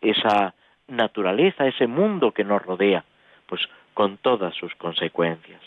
esa 0.00 0.54
naturaleza, 0.88 1.66
ese 1.66 1.86
mundo 1.86 2.32
que 2.32 2.44
nos 2.44 2.62
rodea, 2.62 3.04
pues 3.46 3.62
con 3.94 4.16
todas 4.18 4.54
sus 4.54 4.74
consecuencias. 4.74 5.60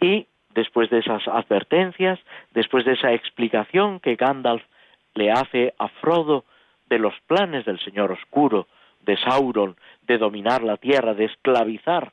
Y 0.00 0.26
después 0.54 0.90
de 0.90 0.98
esas 0.98 1.26
advertencias, 1.28 2.18
después 2.52 2.84
de 2.84 2.92
esa 2.92 3.12
explicación 3.12 4.00
que 4.00 4.16
Gandalf 4.16 4.62
le 5.14 5.30
hace 5.30 5.74
a 5.78 5.88
Frodo 5.88 6.44
de 6.88 6.98
los 6.98 7.14
planes 7.26 7.64
del 7.64 7.80
Señor 7.80 8.12
Oscuro, 8.12 8.66
de 9.00 9.16
Sauron, 9.18 9.76
de 10.02 10.18
dominar 10.18 10.62
la 10.62 10.76
tierra, 10.76 11.14
de 11.14 11.24
esclavizar, 11.24 12.12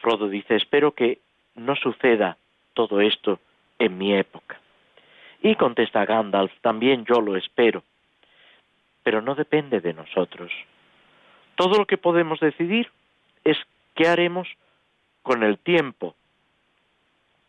Frodo 0.00 0.28
dice, 0.28 0.56
espero 0.56 0.92
que 0.92 1.20
no 1.54 1.76
suceda 1.76 2.36
todo 2.74 3.00
esto 3.00 3.38
en 3.78 3.96
mi 3.96 4.14
época. 4.14 4.60
Y 5.42 5.56
contesta 5.56 6.04
Gandalf, 6.04 6.52
también 6.60 7.04
yo 7.04 7.20
lo 7.20 7.36
espero, 7.36 7.82
pero 9.04 9.22
no 9.22 9.36
depende 9.36 9.80
de 9.80 9.92
nosotros. 9.92 10.50
Todo 11.54 11.78
lo 11.78 11.86
que 11.86 11.98
podemos 11.98 12.40
decidir 12.40 12.90
es 13.44 13.56
qué 13.94 14.08
haremos 14.08 14.48
con 15.22 15.44
el 15.44 15.58
tiempo 15.58 16.16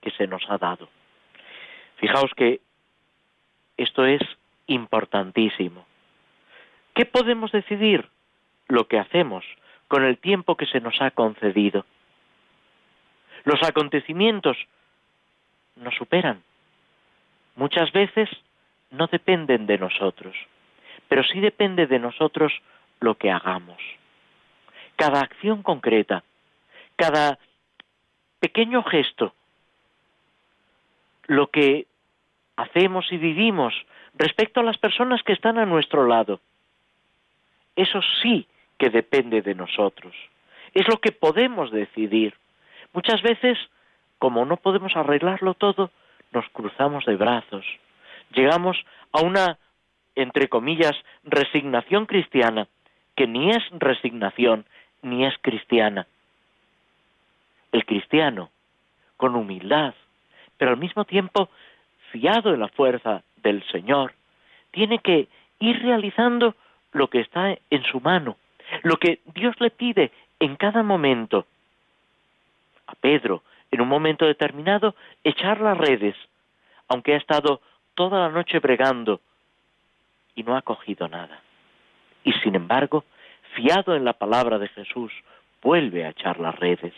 que 0.01 0.11
se 0.11 0.27
nos 0.27 0.43
ha 0.49 0.59
dado. 0.59 0.87
Fijaos 1.97 2.31
que 2.35 2.59
esto 3.77 4.05
es 4.05 4.21
importantísimo. 4.67 5.85
¿Qué 6.93 7.05
podemos 7.05 7.51
decidir? 7.51 8.07
Lo 8.67 8.87
que 8.87 8.99
hacemos 8.99 9.43
con 9.87 10.03
el 10.03 10.17
tiempo 10.17 10.55
que 10.55 10.65
se 10.65 10.79
nos 10.79 11.01
ha 11.01 11.11
concedido. 11.11 11.85
Los 13.43 13.61
acontecimientos 13.63 14.57
nos 15.75 15.95
superan. 15.95 16.41
Muchas 17.55 17.91
veces 17.91 18.29
no 18.91 19.07
dependen 19.07 19.67
de 19.67 19.77
nosotros, 19.77 20.35
pero 21.07 21.23
sí 21.23 21.39
depende 21.39 21.87
de 21.87 21.99
nosotros 21.99 22.51
lo 22.99 23.15
que 23.15 23.31
hagamos. 23.31 23.81
Cada 24.95 25.21
acción 25.21 25.63
concreta 25.63 26.23
cada 26.95 27.37
pequeño 28.39 28.83
gesto, 28.83 29.33
lo 31.27 31.47
que 31.47 31.87
hacemos 32.55 33.11
y 33.11 33.17
vivimos 33.17 33.73
respecto 34.13 34.59
a 34.59 34.63
las 34.63 34.77
personas 34.77 35.23
que 35.23 35.33
están 35.33 35.57
a 35.57 35.65
nuestro 35.65 36.07
lado. 36.07 36.39
Eso 37.75 37.99
sí 38.21 38.47
que 38.77 38.89
depende 38.89 39.41
de 39.41 39.55
nosotros. 39.55 40.15
Es 40.73 40.87
lo 40.87 40.99
que 40.99 41.11
podemos 41.11 41.71
decidir. 41.71 42.35
Muchas 42.93 43.21
veces, 43.21 43.57
como 44.19 44.45
no 44.45 44.57
podemos 44.57 44.95
arreglarlo 44.95 45.53
todo, 45.53 45.91
nos 46.31 46.47
cruzamos 46.49 47.05
de 47.05 47.15
brazos. 47.15 47.65
Llegamos 48.31 48.77
a 49.11 49.21
una, 49.21 49.57
entre 50.15 50.47
comillas, 50.47 50.95
resignación 51.23 52.05
cristiana, 52.05 52.67
que 53.15 53.27
ni 53.27 53.49
es 53.49 53.63
resignación, 53.71 54.65
ni 55.01 55.25
es 55.25 55.33
cristiana. 55.41 56.07
El 57.71 57.85
cristiano, 57.85 58.49
con 59.17 59.35
humildad, 59.35 59.93
pero 60.57 60.71
al 60.71 60.77
mismo 60.77 61.05
tiempo 61.05 61.49
fiado 62.11 62.53
en 62.53 62.61
la 62.61 62.69
fuerza 62.69 63.23
del 63.37 63.63
Señor, 63.71 64.13
tiene 64.71 64.99
que 64.99 65.27
ir 65.59 65.81
realizando 65.81 66.55
lo 66.91 67.09
que 67.09 67.19
está 67.19 67.57
en 67.69 67.83
su 67.83 67.99
mano, 67.99 68.37
lo 68.83 68.97
que 68.97 69.19
Dios 69.33 69.55
le 69.59 69.69
pide 69.69 70.11
en 70.39 70.55
cada 70.55 70.83
momento. 70.83 71.45
A 72.87 72.95
Pedro, 72.95 73.43
en 73.71 73.81
un 73.81 73.87
momento 73.87 74.25
determinado, 74.25 74.95
echar 75.23 75.59
las 75.59 75.77
redes, 75.77 76.15
aunque 76.87 77.13
ha 77.13 77.17
estado 77.17 77.61
toda 77.95 78.19
la 78.19 78.29
noche 78.29 78.59
bregando 78.59 79.19
y 80.35 80.43
no 80.43 80.55
ha 80.55 80.61
cogido 80.61 81.07
nada. 81.07 81.41
Y 82.23 82.33
sin 82.33 82.55
embargo, 82.55 83.05
fiado 83.55 83.95
en 83.95 84.03
la 84.03 84.13
palabra 84.13 84.59
de 84.59 84.67
Jesús, 84.69 85.11
vuelve 85.61 86.05
a 86.05 86.09
echar 86.09 86.39
las 86.39 86.55
redes. 86.55 86.93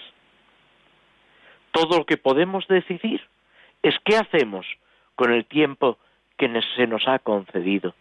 Todo 1.71 1.99
lo 1.99 2.05
que 2.05 2.17
podemos 2.17 2.67
decidir 2.67 3.21
es 3.83 3.95
qué 4.03 4.17
hacemos 4.17 4.65
con 5.15 5.31
el 5.31 5.45
tiempo 5.45 5.97
que 6.37 6.49
se 6.75 6.87
nos 6.87 7.07
ha 7.07 7.19
concedido. 7.19 7.93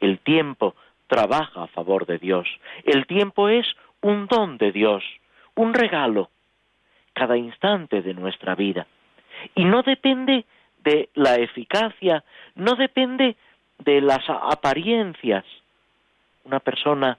El 0.00 0.18
tiempo 0.18 0.74
trabaja 1.06 1.64
a 1.64 1.66
favor 1.68 2.06
de 2.06 2.18
Dios. 2.18 2.48
El 2.84 3.06
tiempo 3.06 3.48
es 3.48 3.66
un 4.00 4.26
don 4.26 4.58
de 4.58 4.72
Dios, 4.72 5.04
un 5.54 5.74
regalo, 5.74 6.30
cada 7.12 7.36
instante 7.36 8.02
de 8.02 8.14
nuestra 8.14 8.54
vida. 8.54 8.86
Y 9.54 9.64
no 9.64 9.82
depende 9.82 10.44
de 10.82 11.10
la 11.14 11.36
eficacia, 11.36 12.24
no 12.54 12.74
depende 12.74 13.36
de 13.80 14.00
las 14.00 14.28
apariencias. 14.28 15.44
Una 16.44 16.60
persona 16.60 17.18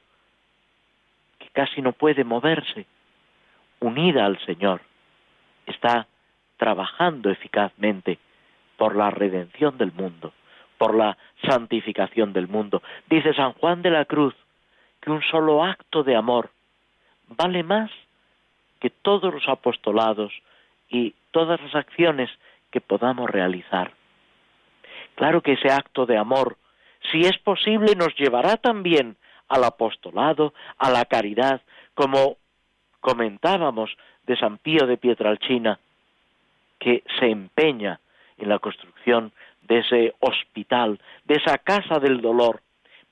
que 1.40 1.50
casi 1.50 1.82
no 1.82 1.94
puede 1.94 2.24
moverse, 2.24 2.86
unida 3.80 4.26
al 4.26 4.40
Señor, 4.46 4.82
está 5.66 6.08
trabajando 6.58 7.30
eficazmente 7.30 8.20
por 8.78 8.96
la 8.96 9.10
redención 9.12 9.78
del 9.78 9.92
mundo, 9.92 10.34
por 10.78 10.96
la 10.96 11.18
santificación 11.44 12.34
del 12.34 12.48
mundo. 12.48 12.82
Dice 13.10 13.34
San 13.34 13.54
Juan 13.54 13.82
de 13.82 13.92
la 13.92 14.06
Cruz 14.06 14.36
que 15.02 15.12
un 15.12 15.22
solo 15.24 15.64
acto 15.64 16.04
de 16.04 16.16
amor 16.16 16.52
vale 17.28 17.64
más 17.64 17.90
que 18.80 18.90
todos 18.90 19.34
los 19.34 19.48
apostolados 19.48 20.32
y 20.90 21.16
todas 21.32 21.62
las 21.62 21.76
acciones 21.76 22.30
que 22.72 22.82
podamos 22.82 23.30
realizar. 23.30 23.92
Claro 25.16 25.42
que 25.42 25.54
ese 25.54 25.72
acto 25.72 26.06
de 26.06 26.18
amor, 26.18 26.58
si 27.12 27.22
es 27.22 27.38
posible, 27.40 27.96
nos 27.96 28.16
llevará 28.16 28.58
también 28.58 29.18
al 29.48 29.64
apostolado, 29.64 30.54
a 30.78 30.90
la 30.90 31.06
caridad, 31.06 31.62
como 31.94 32.38
comentábamos 33.02 33.92
de 34.26 34.38
San 34.38 34.58
Pío 34.58 34.88
de 34.88 34.98
Pietralcina, 34.98 35.80
que 36.80 37.04
se 37.20 37.28
empeña 37.28 38.00
en 38.38 38.50
la 38.50 38.60
construcción 38.60 39.32
de 39.64 39.80
ese 39.80 40.16
hospital, 40.20 41.00
de 41.26 41.36
esa 41.36 41.58
casa 41.58 42.00
del 42.00 42.22
dolor, 42.22 42.62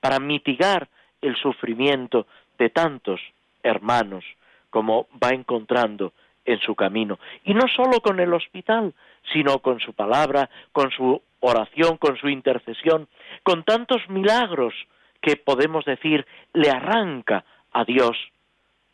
para 0.00 0.18
mitigar 0.18 0.88
el 1.20 1.36
sufrimiento 1.36 2.26
de 2.58 2.70
tantos 2.70 3.20
hermanos 3.62 4.24
como 4.70 5.06
va 5.22 5.30
encontrando 5.30 6.12
en 6.52 6.60
su 6.60 6.74
camino. 6.74 7.18
Y 7.44 7.54
no 7.54 7.68
solo 7.68 8.00
con 8.00 8.20
el 8.20 8.32
hospital, 8.32 8.94
sino 9.32 9.58
con 9.60 9.80
su 9.80 9.92
palabra, 9.92 10.50
con 10.72 10.90
su 10.90 11.22
oración, 11.40 11.96
con 11.96 12.16
su 12.16 12.28
intercesión, 12.28 13.08
con 13.42 13.64
tantos 13.64 14.08
milagros 14.08 14.74
que 15.20 15.36
podemos 15.36 15.84
decir 15.84 16.26
le 16.52 16.70
arranca 16.70 17.44
a 17.72 17.84
Dios 17.84 18.16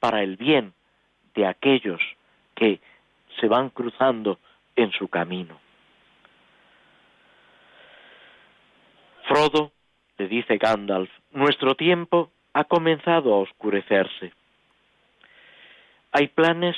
para 0.00 0.22
el 0.22 0.36
bien 0.36 0.74
de 1.34 1.46
aquellos 1.46 2.00
que 2.54 2.80
se 3.40 3.48
van 3.48 3.70
cruzando 3.70 4.38
en 4.74 4.90
su 4.92 5.09
camino. 5.09 5.59
Frodo, 9.24 9.72
le 10.18 10.28
dice 10.28 10.57
Gandalf, 10.57 11.11
nuestro 11.32 11.74
tiempo 11.74 12.30
ha 12.52 12.64
comenzado 12.64 13.34
a 13.34 13.38
oscurecerse. 13.38 14.32
Hay 16.12 16.28
planes 16.28 16.76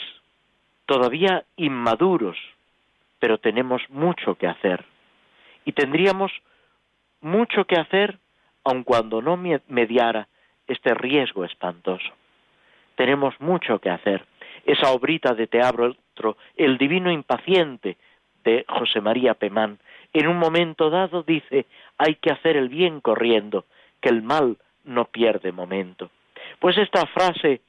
todavía 0.88 1.44
inmaduros, 1.56 2.38
pero 3.18 3.36
tenemos 3.36 3.82
mucho 3.90 4.36
que 4.36 4.46
hacer. 4.46 4.86
Y 5.66 5.72
tendríamos 5.72 6.32
mucho 7.20 7.66
que 7.66 7.76
hacer 7.76 8.18
aun 8.64 8.84
cuando 8.84 9.20
no 9.20 9.36
mediara 9.36 10.28
este 10.66 10.94
riesgo 10.94 11.44
espantoso. 11.44 12.08
Tenemos 12.96 13.38
mucho 13.38 13.78
que 13.80 13.90
hacer. 13.90 14.24
Esa 14.64 14.90
obrita 14.92 15.34
de 15.34 15.46
teatro, 15.46 15.94
El 16.56 16.78
divino 16.78 17.12
impaciente, 17.12 17.98
de 18.44 18.64
José 18.66 19.02
María 19.02 19.34
Pemán, 19.34 19.78
en 20.14 20.26
un 20.26 20.38
momento 20.38 20.88
dado 20.88 21.22
dice, 21.22 21.66
hay 21.98 22.14
que 22.14 22.30
hacer 22.30 22.56
el 22.56 22.70
bien 22.70 23.02
corriendo, 23.02 23.66
que 24.00 24.08
el 24.08 24.22
mal 24.22 24.56
no 24.84 25.04
pierde 25.04 25.52
momento. 25.52 26.10
Pues 26.58 26.78
esta 26.78 27.04
frase 27.06 27.60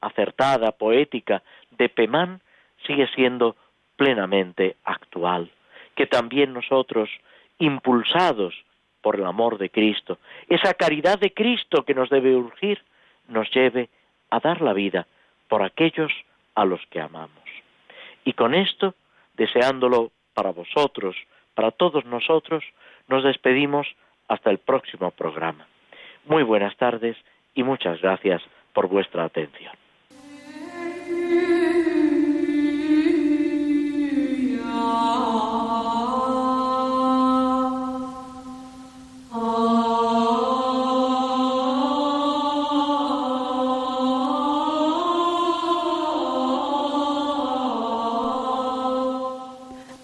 acertada, 0.00 0.70
poética, 0.70 1.42
de 1.72 1.88
Pemán 1.88 2.40
sigue 2.86 3.08
siendo 3.14 3.56
plenamente 3.96 4.76
actual, 4.84 5.50
que 5.94 6.06
también 6.06 6.52
nosotros, 6.52 7.10
impulsados 7.58 8.54
por 9.02 9.16
el 9.16 9.24
amor 9.24 9.58
de 9.58 9.70
Cristo, 9.70 10.18
esa 10.48 10.74
caridad 10.74 11.18
de 11.18 11.32
Cristo 11.32 11.84
que 11.84 11.94
nos 11.94 12.10
debe 12.10 12.34
urgir, 12.34 12.82
nos 13.28 13.50
lleve 13.50 13.88
a 14.30 14.40
dar 14.40 14.60
la 14.60 14.72
vida 14.72 15.06
por 15.48 15.62
aquellos 15.62 16.12
a 16.54 16.64
los 16.64 16.80
que 16.86 17.00
amamos. 17.00 17.44
Y 18.24 18.32
con 18.34 18.54
esto, 18.54 18.94
deseándolo 19.34 20.12
para 20.34 20.50
vosotros, 20.50 21.16
para 21.54 21.70
todos 21.70 22.04
nosotros, 22.04 22.64
nos 23.08 23.24
despedimos 23.24 23.86
hasta 24.28 24.50
el 24.50 24.58
próximo 24.58 25.10
programa. 25.10 25.66
Muy 26.26 26.42
buenas 26.42 26.76
tardes 26.76 27.16
y 27.54 27.62
muchas 27.62 28.00
gracias 28.00 28.42
por 28.72 28.88
vuestra 28.88 29.24
atención. 29.24 29.72